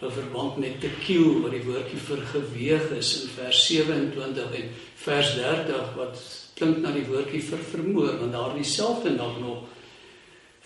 in 0.00 0.10
verband 0.10 0.56
met 0.56 0.80
tekiel 0.80 1.40
wat 1.42 1.50
die 1.50 1.64
woordjie 1.64 2.00
vir 2.00 2.22
geweeg 2.32 2.90
is 2.96 3.10
in 3.22 3.28
vers 3.36 3.66
27 3.66 4.54
en 4.60 4.70
vers 5.02 5.34
30 5.36 5.90
wat 5.96 6.22
klink 6.54 6.80
na 6.80 6.92
die 6.92 7.04
woordjie 7.08 7.42
vir 7.42 7.58
vermoor 7.72 8.16
want 8.22 8.32
daar 8.32 8.54
dieselfde 8.56 9.12
dag 9.16 9.36
nog 9.42 9.66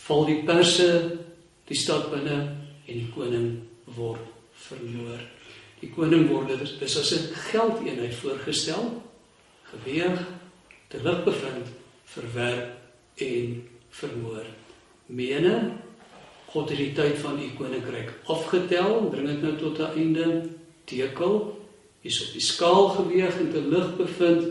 val 0.06 0.24
die 0.28 0.42
perse 0.46 0.88
die 1.68 1.79
stad 1.79 2.11
binne 2.12 2.38
en 2.87 2.94
die 2.94 3.11
koning 3.14 3.48
word 3.96 4.24
vermoor. 4.66 5.20
Die 5.81 5.90
koning 5.92 6.29
word 6.29 6.48
dit 6.48 6.83
is 6.83 6.98
as 6.98 7.12
'n 7.12 7.35
geldeenheid 7.50 8.14
voorgestel, 8.14 9.03
geweeg, 9.72 10.18
te 10.88 11.03
lig 11.03 11.24
bevind, 11.24 11.66
verwerp 12.05 12.77
en 13.16 13.68
vermoor. 13.90 14.46
Mene 15.07 15.72
God 16.55 16.70
het 16.70 16.79
die 16.79 16.92
tyd 16.92 17.18
van 17.18 17.40
u 17.42 17.48
koninkryk 17.59 18.12
afgetel, 18.31 19.09
bring 19.11 19.27
dit 19.27 19.42
nou 19.42 19.57
tot 19.59 19.79
'n 19.79 19.98
einde. 19.98 20.50
Tekel 20.85 21.61
is 22.03 22.27
op 22.27 22.33
die 22.33 22.40
skaal 22.40 22.88
geweeg 22.88 23.38
en 23.38 23.50
te 23.50 23.61
lig 23.61 23.96
bevind. 23.96 24.44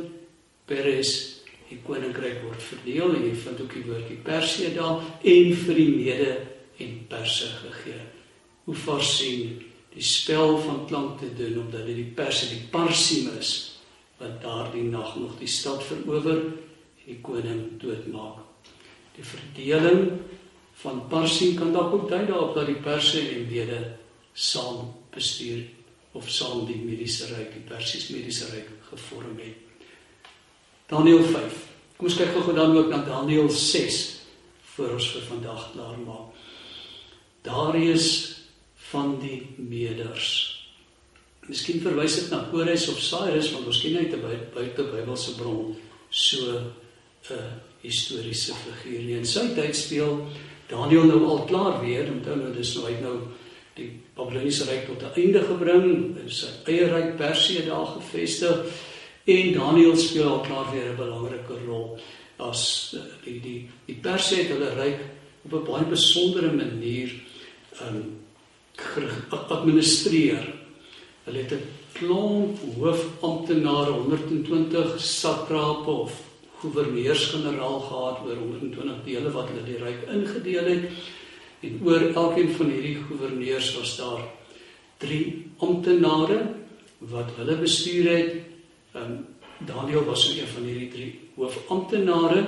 Peres 0.65 1.41
die 1.69 1.79
koninkryk 1.85 2.41
word 2.43 2.63
verdeel 2.63 3.15
en 3.15 3.23
jy 3.23 3.35
vind 3.35 3.61
ook 3.61 3.73
die 3.73 3.85
woordjie 3.87 4.17
Persie 4.23 4.73
daar 4.73 4.99
en 5.21 5.55
vir 5.55 5.75
die 5.75 5.89
mede 5.95 6.31
en 6.77 7.05
perse 7.07 7.47
gegee. 7.61 8.01
Hoe 8.63 8.75
voorsien 8.75 9.61
die 9.93 10.03
spel 10.03 10.57
van 10.63 10.85
klank 10.87 11.19
te 11.19 11.33
doen 11.37 11.59
omdat 11.65 11.85
dit 11.85 11.95
die 11.95 12.13
perse 12.15 12.49
die 12.49 12.63
parsimus 12.71 13.51
wat 14.17 14.39
daardie 14.41 14.87
nag 14.87 15.15
nog 15.19 15.37
die 15.39 15.49
stad 15.49 15.83
verower 15.83 16.39
en 16.39 17.05
die 17.05 17.19
koning 17.21 17.65
doodmaak 17.81 18.41
die 19.17 19.25
verdeling 19.25 20.07
van 20.81 21.03
Parsie 21.09 21.53
kan 21.57 21.73
dalk 21.73 21.93
ook 21.93 22.09
dui 22.09 22.25
daarop 22.25 22.55
dat 22.57 22.69
die 22.69 22.81
Perse 22.81 23.21
en 23.21 23.45
Mede 23.49 23.79
saam 24.33 24.89
bestuur 25.13 25.61
of 26.13 26.29
saam 26.29 26.65
die 26.65 26.79
mediese 26.81 27.29
ryk, 27.33 27.53
die 27.53 27.67
Persiese 27.67 28.13
mediese 28.13 28.49
ryk 28.53 28.69
gevorm 28.89 29.37
het. 29.41 29.61
Daniël 30.89 31.23
5. 31.23 31.61
Kom 31.97 32.09
ons 32.09 32.17
kyk 32.17 32.33
gou 32.35 32.55
dan 32.57 32.75
ook 32.77 32.89
na 32.89 33.01
Daniël 33.05 33.49
6 33.49 34.01
voor 34.73 34.97
ons 34.97 35.09
vir 35.13 35.25
vandag 35.29 35.69
klaar 35.73 35.99
maak. 36.01 36.32
Darius 37.43 38.07
van 38.91 39.17
die 39.19 39.41
Meders. 39.57 40.27
Miskien 41.49 41.81
verwys 41.83 42.15
dit 42.21 42.29
na 42.31 42.45
Kores 42.51 42.87
of 42.91 43.01
Cyrus 43.03 43.51
want 43.51 43.67
ons 43.67 43.81
ken 43.83 43.97
uit 43.99 44.13
'n 44.15 44.21
buite 44.53 44.83
Bybelse 44.83 45.35
bron 45.35 45.75
so 46.09 46.39
'n 46.39 46.71
uh, 47.31 47.51
historiese 47.81 48.53
figuur 48.53 49.01
nie. 49.03 49.17
In 49.17 49.25
sy 49.25 49.53
tyd 49.55 49.75
speel 49.75 50.27
Daniël 50.69 51.05
nou 51.05 51.25
al 51.25 51.43
klaar 51.45 51.81
weer, 51.81 52.07
onthou 52.11 52.35
nou 52.35 52.53
dis 52.55 52.75
nou 52.75 52.85
hy 52.87 52.95
nou 53.01 53.17
die 53.75 53.89
Babiloniese 54.15 54.65
ryk 54.69 54.87
tot 54.87 55.03
'n 55.03 55.19
einde 55.19 55.41
gebring, 55.43 56.17
sy 56.29 56.47
eie 56.65 56.87
ryk 56.87 57.17
Persië 57.17 57.65
daar 57.65 57.87
gevestig 57.97 58.65
en 59.25 59.53
Daniël 59.53 59.97
speel 59.97 60.29
al 60.29 60.45
klaar 60.47 60.71
weer 60.71 60.91
'n 60.91 60.97
belangrike 60.97 61.59
rol 61.65 61.99
as 62.39 62.95
eh, 62.95 62.99
die 63.25 63.39
die 63.39 63.69
die 63.85 63.99
Persië 64.01 64.43
het 64.43 64.51
hulle 64.55 64.73
ryk 64.75 64.99
op 65.45 65.53
'n 65.53 65.65
baie 65.65 65.85
besondere 65.85 66.51
manier 66.53 67.11
um 67.81 68.21
administreer. 69.47 70.53
Hulle 71.23 71.37
het 71.37 71.51
'n 71.51 71.63
klomp 71.93 72.57
hoofamptenare, 72.75 73.91
120 73.91 74.99
satrape 75.01 75.89
of 75.89 76.11
goewerneurs-generaal 76.59 77.79
gehad 77.79 78.17
oor 78.25 78.35
120 78.35 79.03
dele 79.05 79.31
wat 79.31 79.49
hulle 79.49 79.63
die 79.65 79.77
ryk 79.77 80.07
ingedeel 80.07 80.65
het. 80.65 80.83
En 81.59 81.79
oor 81.83 82.01
elkeen 82.13 82.51
van 82.51 82.69
hierdie 82.69 82.97
goewerneurs 83.07 83.75
was 83.77 83.97
daar 83.97 84.23
drie 84.97 85.51
amptenare 85.57 86.39
wat 86.97 87.35
hulle 87.35 87.55
bestuur 87.57 88.09
het. 88.17 88.33
Um 88.95 89.25
Daniel 89.65 90.03
was 90.03 90.27
een 90.27 90.47
van 90.47 90.63
hierdie 90.63 90.89
drie 90.91 91.19
hoofamptenare. 91.35 92.43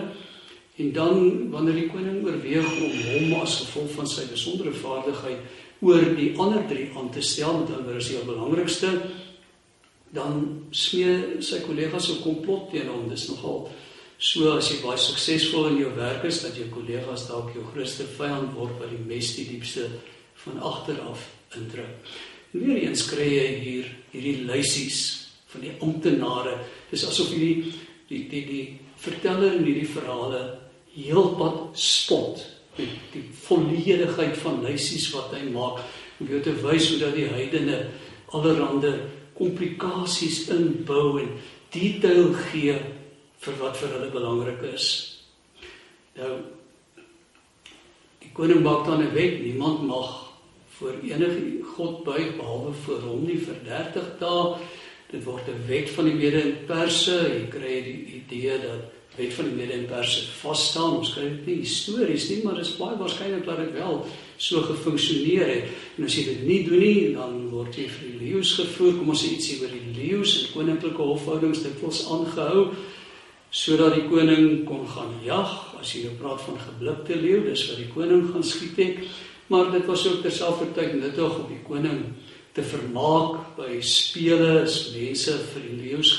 En 0.77 0.91
dan 0.91 1.49
wanneer 1.53 1.73
die 1.73 1.89
koning 1.91 2.25
oorweeg 2.25 2.71
om 2.83 2.95
hom 3.09 3.41
as 3.41 3.61
gevolg 3.63 3.93
van 3.95 4.09
sy 4.11 4.25
besondere 4.27 4.73
vaardigheid 4.75 5.83
oor 5.85 6.03
die 6.17 6.33
ander 6.39 6.65
drie 6.67 6.89
aan 6.95 7.11
te 7.11 7.21
stel, 7.23 7.61
met 7.61 7.71
ander 7.77 7.95
is 7.95 8.09
die 8.11 8.23
belangrikste, 8.27 8.91
dan 10.15 10.43
smee 10.71 11.41
sy 11.43 11.61
kollegas 11.63 12.09
'n 12.11 12.23
komplot 12.23 12.71
teen 12.71 12.88
hom. 12.88 13.09
Dis 13.09 13.27
nogal 13.27 13.69
So 14.17 14.53
as 14.55 14.69
jy 14.71 14.79
baie 14.79 14.99
suksesvol 14.99 15.73
in 15.73 15.81
jou 15.81 15.89
werk 15.97 16.23
is 16.23 16.39
dat 16.45 16.55
jou 16.55 16.69
kollegas 16.71 17.27
dalk 17.27 17.51
jou 17.51 17.65
grootste 17.73 18.05
vyand 18.15 18.53
word 18.55 18.77
wat 18.79 18.93
die 18.93 19.03
mes 19.09 19.33
die 19.35 19.47
diepste 19.49 19.89
van 20.45 20.61
agter 20.63 21.01
af 21.03 21.25
indruk. 21.57 22.13
Weereens 22.55 23.03
kry 23.09 23.27
jy 23.27 23.47
hier 23.59 23.89
hierdie 24.13 24.45
lysies 24.47 25.01
van 25.51 25.65
die 25.65 25.73
amptenare. 25.83 26.61
Dis 26.91 27.03
asof 27.03 27.33
hierdie 27.35 27.73
die 28.07 28.21
die 28.31 28.43
die 28.47 28.63
verteller 29.03 29.57
in 29.57 29.67
hierdie 29.67 29.91
verhale 29.91 30.45
heelpad 30.95 31.77
spot 31.77 32.41
met 32.75 32.95
die 33.13 33.23
volledigheid 33.45 34.38
van 34.38 34.63
lysies 34.63 35.10
wat 35.15 35.34
hy 35.36 35.45
maak 35.51 35.84
om 36.19 36.29
jou 36.31 36.41
te 36.43 36.55
wys 36.63 36.89
hoe 36.91 36.99
dat 37.03 37.15
die 37.15 37.27
heidene 37.31 37.86
allerhande 38.36 38.93
komplikasies 39.36 40.45
inbou 40.55 41.19
en 41.21 41.34
detail 41.75 42.31
gee 42.49 42.75
vir 43.45 43.58
wat 43.60 43.77
vir 43.79 43.91
hulle 43.95 44.12
belangrik 44.13 44.62
is. 44.73 44.88
Nou 46.19 46.36
die 48.23 48.31
koning 48.36 48.63
maak 48.63 48.86
dan 48.88 49.03
'n 49.03 49.13
wet, 49.13 49.41
niemand 49.43 49.84
mag 49.88 50.31
voor 50.77 50.95
enige 51.03 51.63
God 51.75 52.03
buig 52.03 52.36
behalwe 52.38 52.73
vir 52.86 52.99
hom 53.08 53.25
nie 53.25 53.38
vir 53.38 53.55
30 53.63 54.19
dae. 54.19 54.58
Dit 55.12 55.23
word 55.23 55.47
'n 55.47 55.67
wet 55.67 55.89
van 55.89 56.05
die 56.05 56.15
Mede 56.15 56.41
en 56.41 56.65
Perse. 56.67 57.15
Jy 57.15 57.47
kry 57.49 57.75
die 57.84 58.01
idee 58.19 58.60
dat 58.60 58.94
wet 59.17 59.34
van 59.34 59.49
die 59.49 59.56
Mede 59.56 59.73
en 59.78 59.86
Perse 59.89 60.25
vas 60.41 60.63
staan. 60.71 60.97
Ons 60.99 61.13
kry 61.15 61.28
dit 61.30 61.49
nie 61.49 61.58
histories 61.63 62.28
nie, 62.32 62.41
maar 62.43 62.58
dit 62.60 62.67
is 62.67 62.75
baie 62.80 62.97
waarskynlik 62.99 63.45
dat 63.47 63.62
dit 63.63 63.75
wel 63.78 64.01
so 64.38 64.63
gefunksioneer 64.67 65.51
het. 65.51 65.71
En 65.97 66.08
as 66.08 66.17
jy 66.17 66.25
dit 66.32 66.43
nie 66.47 66.60
doen 66.67 66.84
nie, 66.84 67.13
dan 67.15 67.38
word 67.54 67.78
jy 67.80 67.88
vir 67.91 68.10
die 68.10 68.19
leeu's 68.25 68.56
gevoer. 68.60 68.97
Kom 68.99 69.13
ons 69.13 69.23
sê 69.23 69.32
ietsie 69.36 69.62
oor 69.62 69.71
die 69.71 69.95
leeu's 69.95 70.36
en 70.41 70.51
koninklike 70.56 71.10
hofhoudings 71.13 71.63
dikwels 71.65 72.06
aangehou 72.12 72.69
sodat 73.56 73.93
die 73.95 74.08
koning 74.10 74.65
kon 74.67 74.84
gaan 74.89 75.13
jag. 75.23 75.51
As 75.80 75.93
jy 75.95 76.01
nou 76.10 76.17
praat 76.19 76.41
van 76.43 76.58
geblikte 76.60 77.15
leeu, 77.21 77.39
dis 77.45 77.63
wat 77.69 77.80
die 77.80 77.91
koning 77.93 78.25
gaan 78.34 78.43
skiet 78.43 78.82
het. 78.82 79.06
Maar 79.47 79.69
dit 79.71 79.86
was 79.88 80.04
ook 80.10 80.23
terselfdertyd 80.25 80.97
nuttig 80.99 81.38
om 81.39 81.45
die 81.47 81.62
koning 81.63 82.01
te 82.56 82.63
vermaak 82.65 83.56
by 83.58 83.78
spele 83.84 84.63
as 84.63 84.89
mense 84.95 85.36
vir 85.51 85.65
die 85.69 85.78
leeu's 85.84 86.12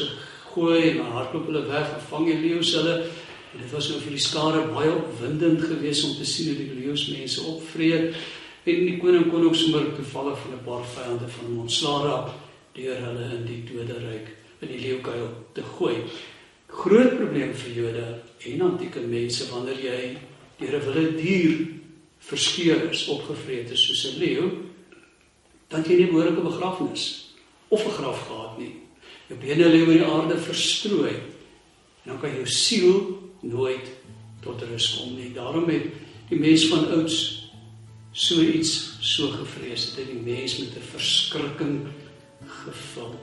gegooi 0.57 0.99
en 0.99 1.13
hardloop 1.13 1.47
hulle 1.51 1.65
weg 1.69 1.91
en 1.93 2.05
vang 2.09 2.27
die 2.31 2.39
leeu's 2.41 2.73
hulle 2.75 2.95
en 3.05 3.61
dit 3.61 3.73
was 3.73 3.89
nou 3.91 3.99
vir 4.01 4.15
die 4.17 4.25
skare 4.25 4.63
baie 4.73 4.93
opwindend 4.93 5.61
geweest 5.65 6.07
om 6.09 6.15
te 6.17 6.25
sien 6.29 6.49
hoe 6.49 6.57
die 6.63 6.79
leeu's 6.81 7.05
mense 7.13 7.45
opvreet 7.45 8.17
en 8.65 8.87
die 8.89 8.97
koning 9.01 9.29
kon 9.31 9.45
ook 9.45 9.57
sommer 9.57 9.85
toevallig 9.97 10.39
van 10.39 10.55
'n 10.55 10.65
paar 10.65 10.85
vyande 10.95 11.29
van 11.29 11.45
hom 11.47 11.61
ontslaa 11.67 12.01
raak 12.05 12.31
deur 12.73 12.97
hulle 12.97 13.27
in 13.37 13.45
die 13.47 13.63
doderyk 13.69 14.33
in 14.61 14.69
die 14.69 14.81
leeukuil 14.81 15.29
te 15.53 15.63
gooi. 15.63 15.97
Groot 16.69 17.17
probleem 17.17 17.53
vir 17.55 17.73
Jode 17.73 18.07
en 18.47 18.61
antieke 18.61 19.01
mense 19.01 19.51
wanneer 19.51 19.81
jy 19.81 20.17
deur 20.59 20.81
'n 20.81 20.85
wilde 20.87 21.17
dier 21.23 21.69
verskeur 22.19 22.91
is, 22.91 23.09
opgevreet 23.09 23.71
is 23.71 23.87
soos 23.87 24.05
'n 24.15 24.19
leeu, 24.19 24.51
dan 25.69 25.83
jy 25.83 25.97
nie 25.97 26.11
behoorlike 26.11 26.41
begrafnis 26.41 27.35
of 27.69 27.85
'n 27.85 27.91
graf 27.91 28.27
gehad 28.29 28.59
nie. 28.59 28.86
Jou 29.29 29.39
bene 29.41 29.69
lê 29.69 29.81
oor 29.83 29.95
die 29.95 30.05
aarde 30.05 30.39
verstrooi. 30.39 31.15
En 32.05 32.13
dan 32.13 32.21
kan 32.21 32.35
jou 32.35 32.47
siel 32.47 32.99
nooit 33.43 33.89
tot 34.45 34.63
rus 34.63 34.93
kom 34.99 35.17
nie. 35.17 35.33
Daarom 35.35 35.67
het 35.71 35.91
die 36.31 36.39
mens 36.39 36.69
van 36.71 36.87
ouds 36.95 37.19
so 38.17 38.41
iets 38.41 38.97
so 39.05 39.29
gevrees 39.35 39.91
dat 39.97 40.07
die 40.09 40.23
mens 40.23 40.59
met 40.59 40.77
'n 40.77 40.89
verskrikking 40.93 41.87
gevul. 42.47 43.15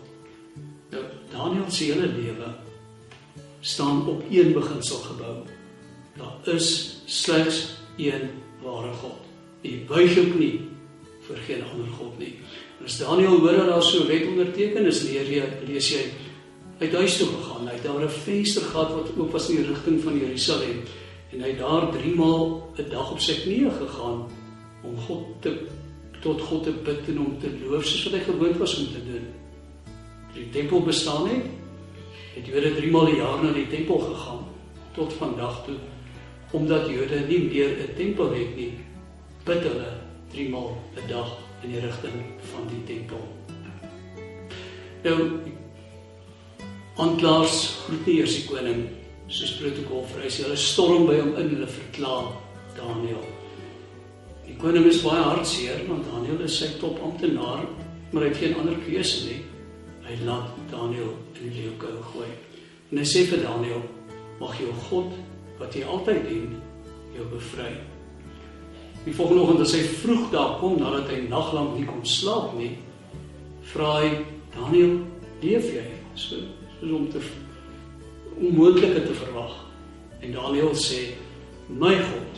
Nou 0.91 1.03
Daniël 1.31 1.71
se 1.71 1.83
hele 1.83 2.07
lewe 2.07 2.55
staan 3.61 4.07
op 4.07 4.23
een 4.29 4.53
beginsel 4.53 4.97
gebou. 4.97 5.45
Daar 6.17 6.55
is 6.55 6.97
slegs 7.05 7.75
een 7.97 8.29
ware 8.61 8.93
God. 8.93 9.19
Jy 9.61 9.85
buig 9.87 10.13
jou 10.15 10.27
knie 10.31 10.61
vir 11.27 11.37
geen 11.47 11.63
ander 11.63 11.87
god 11.97 12.19
nie. 12.19 12.35
En 12.79 12.85
as 12.85 12.97
Daniël 12.97 13.39
hoor 13.39 13.57
dat 13.57 13.67
daar 13.67 13.83
so 13.83 14.05
wet 14.07 14.27
onderteken 14.27 14.85
is, 14.85 15.03
leer 15.03 15.29
jy 15.29 15.43
lees 15.67 15.89
jy 15.93 16.03
uit 16.79 16.93
huis 16.93 17.17
toe 17.17 17.27
gegaan. 17.27 17.67
Hy 17.67 17.75
het 17.77 17.83
daar 17.83 18.03
'n 18.03 18.09
venster 18.09 18.61
gehad 18.61 18.91
wat 18.93 19.11
oop 19.17 19.31
was 19.31 19.49
in 19.49 19.55
die 19.55 19.67
rigting 19.67 20.01
van 20.03 20.17
Jerusalem 20.17 20.83
en 21.31 21.41
hy 21.41 21.49
het 21.49 21.59
daar 21.59 21.91
3 21.91 22.15
maal 22.15 22.73
'n 22.77 22.89
dag 22.89 23.11
op 23.11 23.19
sy 23.19 23.33
knieë 23.33 23.71
gegaan 23.71 24.29
om 24.83 24.97
God 25.07 25.41
te 25.41 25.57
tot 26.21 26.41
God 26.41 26.63
te 26.63 26.71
bid 26.71 27.07
en 27.07 27.19
om 27.19 27.39
te 27.39 27.49
loof 27.63 27.85
soos 27.85 28.03
wat 28.03 28.13
hy 28.13 28.19
gewoond 28.19 28.57
was 28.57 28.77
om 28.79 28.85
te 28.85 29.03
doen. 29.11 29.25
Die 30.33 30.49
tempel 30.49 30.81
bestaan 30.81 31.27
het. 31.27 31.45
Het 32.35 32.45
Jode 32.45 32.75
3 32.75 32.91
maal 32.91 33.07
'n 33.07 33.15
jaar 33.15 33.43
na 33.43 33.51
die 33.51 33.67
tempel 33.67 33.99
gegaan 33.99 34.45
tot 34.95 35.13
vandag 35.13 35.65
toe 35.65 35.75
omdat 36.51 36.89
Jode 36.89 37.19
nie 37.27 37.43
meer 37.49 37.69
'n 37.69 37.95
tempel 37.95 38.29
het 38.33 38.55
nie, 38.55 38.73
bid 39.43 39.63
hulle 39.63 39.91
3 40.31 40.49
maal 40.49 40.77
'n 40.95 41.07
dag 41.07 41.42
in 41.63 41.73
die 41.75 41.81
rigting 41.83 42.19
van 42.51 42.67
die 42.71 42.81
tempel. 42.87 43.21
Nou 45.03 45.17
aanklaers 47.03 47.61
groet 47.85 48.05
nie 48.07 48.19
eers 48.21 48.35
die 48.37 48.45
koning 48.47 48.83
soos 49.27 49.55
protokol 49.57 50.03
vereis. 50.11 50.41
Hulle 50.43 50.57
storm 50.59 51.07
by 51.09 51.17
hom 51.21 51.33
in, 51.41 51.55
hulle 51.55 51.69
verklaar 51.71 52.29
Daniël. 52.77 53.23
Die 54.45 54.57
koning 54.61 54.85
is 54.89 55.01
baie 55.05 55.23
hartseer 55.23 55.81
want 55.89 56.05
Daniël 56.11 56.43
is 56.45 56.59
sy 56.59 56.69
top 56.81 56.99
amptenaar, 57.03 57.65
maar 58.11 58.25
hy 58.25 58.29
het 58.29 58.41
geen 58.43 58.57
ander 58.59 58.77
keuse 58.85 59.25
nie. 59.29 59.41
Hy 60.03 60.19
laat 60.27 60.51
Daniël 60.71 61.15
in 61.39 61.47
die 61.47 61.53
leeukuil 61.61 62.01
gooi. 62.11 62.29
En 62.91 62.99
hy 63.01 63.07
sê 63.07 63.23
vir 63.29 63.41
Daniël: 63.47 63.81
"Mag 64.39 64.59
jou 64.59 64.73
God 64.89 65.15
wat 65.59 65.75
jy 65.75 65.87
altyd 65.87 66.27
dien 66.27 66.53
jou 67.15 67.25
bevry. 67.31 67.71
Die 69.03 69.13
volgende 69.13 69.43
oggend 69.43 69.63
as 69.65 69.73
hy 69.75 69.81
vroeg 70.01 70.29
daar 70.31 70.57
kom 70.61 70.77
nadat 70.79 71.09
hy 71.11 71.23
naglank 71.27 71.75
nie 71.77 71.87
kon 71.87 72.05
slaap 72.07 72.53
nie, 72.57 72.77
vra 73.73 73.99
hy 74.01 74.11
Daniel, 74.55 74.99
"Leef 75.41 75.67
jy?" 75.73 75.87
So 76.15 76.35
so 76.79 76.95
om 76.95 77.09
te 77.09 77.19
onmoontlike 78.39 79.05
te 79.07 79.13
verwag. 79.13 79.53
En 80.21 80.31
Daniel 80.31 80.73
sê, 80.75 81.15
"My 81.67 81.95
God 81.95 82.35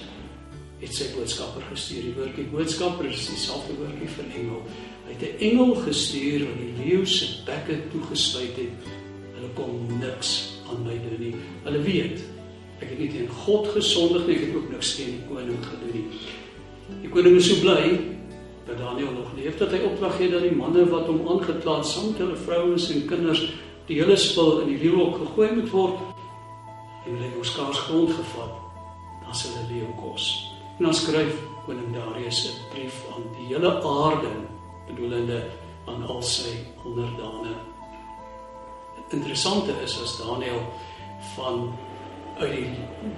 het 0.80 0.94
sy 0.94 1.06
boodskapper 1.16 1.62
gestuur. 1.72 2.02
Die 2.02 2.14
woordjie 2.14 2.46
boodskapper 2.52 3.06
is 3.06 3.28
dieselfde 3.28 3.74
woordjie 3.80 4.08
vir 4.08 4.26
engel. 4.36 4.62
Hy 5.06 5.14
het 5.14 5.22
'n 5.22 5.38
engel 5.40 5.76
gestuur 5.76 6.40
wat 6.46 6.58
die 6.58 6.86
leeu 6.86 7.06
se 7.06 7.26
bekke 7.46 7.82
toegesluit 7.92 8.56
het. 8.56 8.92
Hulle 9.36 9.50
kon 9.54 10.00
niks 10.00 10.60
aan 10.70 10.84
my 10.84 10.94
doen 10.94 11.20
nie. 11.20 11.36
Hulle 11.64 11.82
weet 11.82 12.22
Ek 12.84 12.90
het 12.92 13.00
nie 13.00 13.08
teen 13.08 13.30
God 13.46 13.70
gesondig 13.72 14.26
nie, 14.28 14.36
ek 14.36 14.50
het 14.50 14.56
ook 14.60 14.72
niks 14.74 14.96
teen 14.98 15.14
die 15.16 15.28
koning 15.30 15.62
gedoen 15.64 15.94
nie. 15.96 16.06
Die 16.88 17.10
koning 17.10 17.36
is 17.40 17.48
so 17.50 17.62
bly 17.62 18.00
dat 18.66 18.78
Daniël 18.78 19.12
nog 19.12 19.32
leef 19.38 19.58
dat 19.58 19.72
hy 19.74 19.80
opdrag 19.86 20.18
gee 20.18 20.30
dat 20.30 20.42
die 20.46 20.56
manne 20.56 20.86
wat 20.90 21.08
hom 21.10 21.22
aangekla 21.28 21.80
het 21.80 21.90
saam 21.90 22.12
met 22.12 22.22
hulle 22.22 22.38
vrouens 22.46 22.90
en 22.94 23.06
kinders 23.10 23.42
die 23.86 23.98
hele 24.02 24.18
spul 24.18 24.64
in 24.64 24.72
die 24.74 24.80
leeuhok 24.82 25.18
gegooi 25.22 25.50
moet 25.60 25.70
word 25.74 26.00
en 27.06 27.12
hulle 27.14 27.30
het 27.30 27.46
skaars 27.46 27.80
grond 27.86 28.14
gevat. 28.14 28.54
Dan 29.26 29.36
sal 29.38 29.54
hulle 29.58 29.68
leeu 29.74 29.92
kos. 30.02 30.30
En 30.78 30.88
dan 30.88 30.98
skryf 30.98 31.38
koning 31.66 31.94
Darius 31.94 32.46
'n 32.46 32.58
brief 32.74 32.96
aan 33.14 33.26
die 33.38 33.48
hele 33.54 33.72
aarde 33.82 34.34
bedoelende 34.88 35.44
aan 35.86 36.08
al 36.08 36.22
sy 36.22 36.54
onderdane. 36.86 37.54
Interessante 39.10 39.72
is 39.84 40.02
as 40.02 40.18
Daniël 40.18 40.62
van 41.36 41.74
uit 42.38 42.52
die 42.52 42.70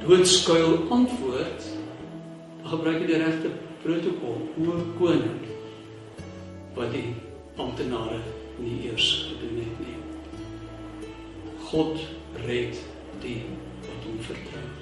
doodskuil 0.08 0.88
antwoord, 0.90 1.77
gebruik 2.72 3.02
hy 3.02 3.08
die 3.10 3.22
regte 3.22 3.52
protokol 3.84 4.42
oor 4.64 4.82
koning 4.98 5.40
wat 6.78 6.92
die 6.94 7.14
amptenare 7.58 8.20
nie 8.62 8.80
eers 8.90 9.08
gedoen 9.30 9.62
het 9.64 9.80
nie. 9.86 9.96
God 11.70 12.02
red 12.46 12.84
die 13.24 13.40
wat 13.88 14.10
hom 14.10 14.20
vertrou. 14.30 14.77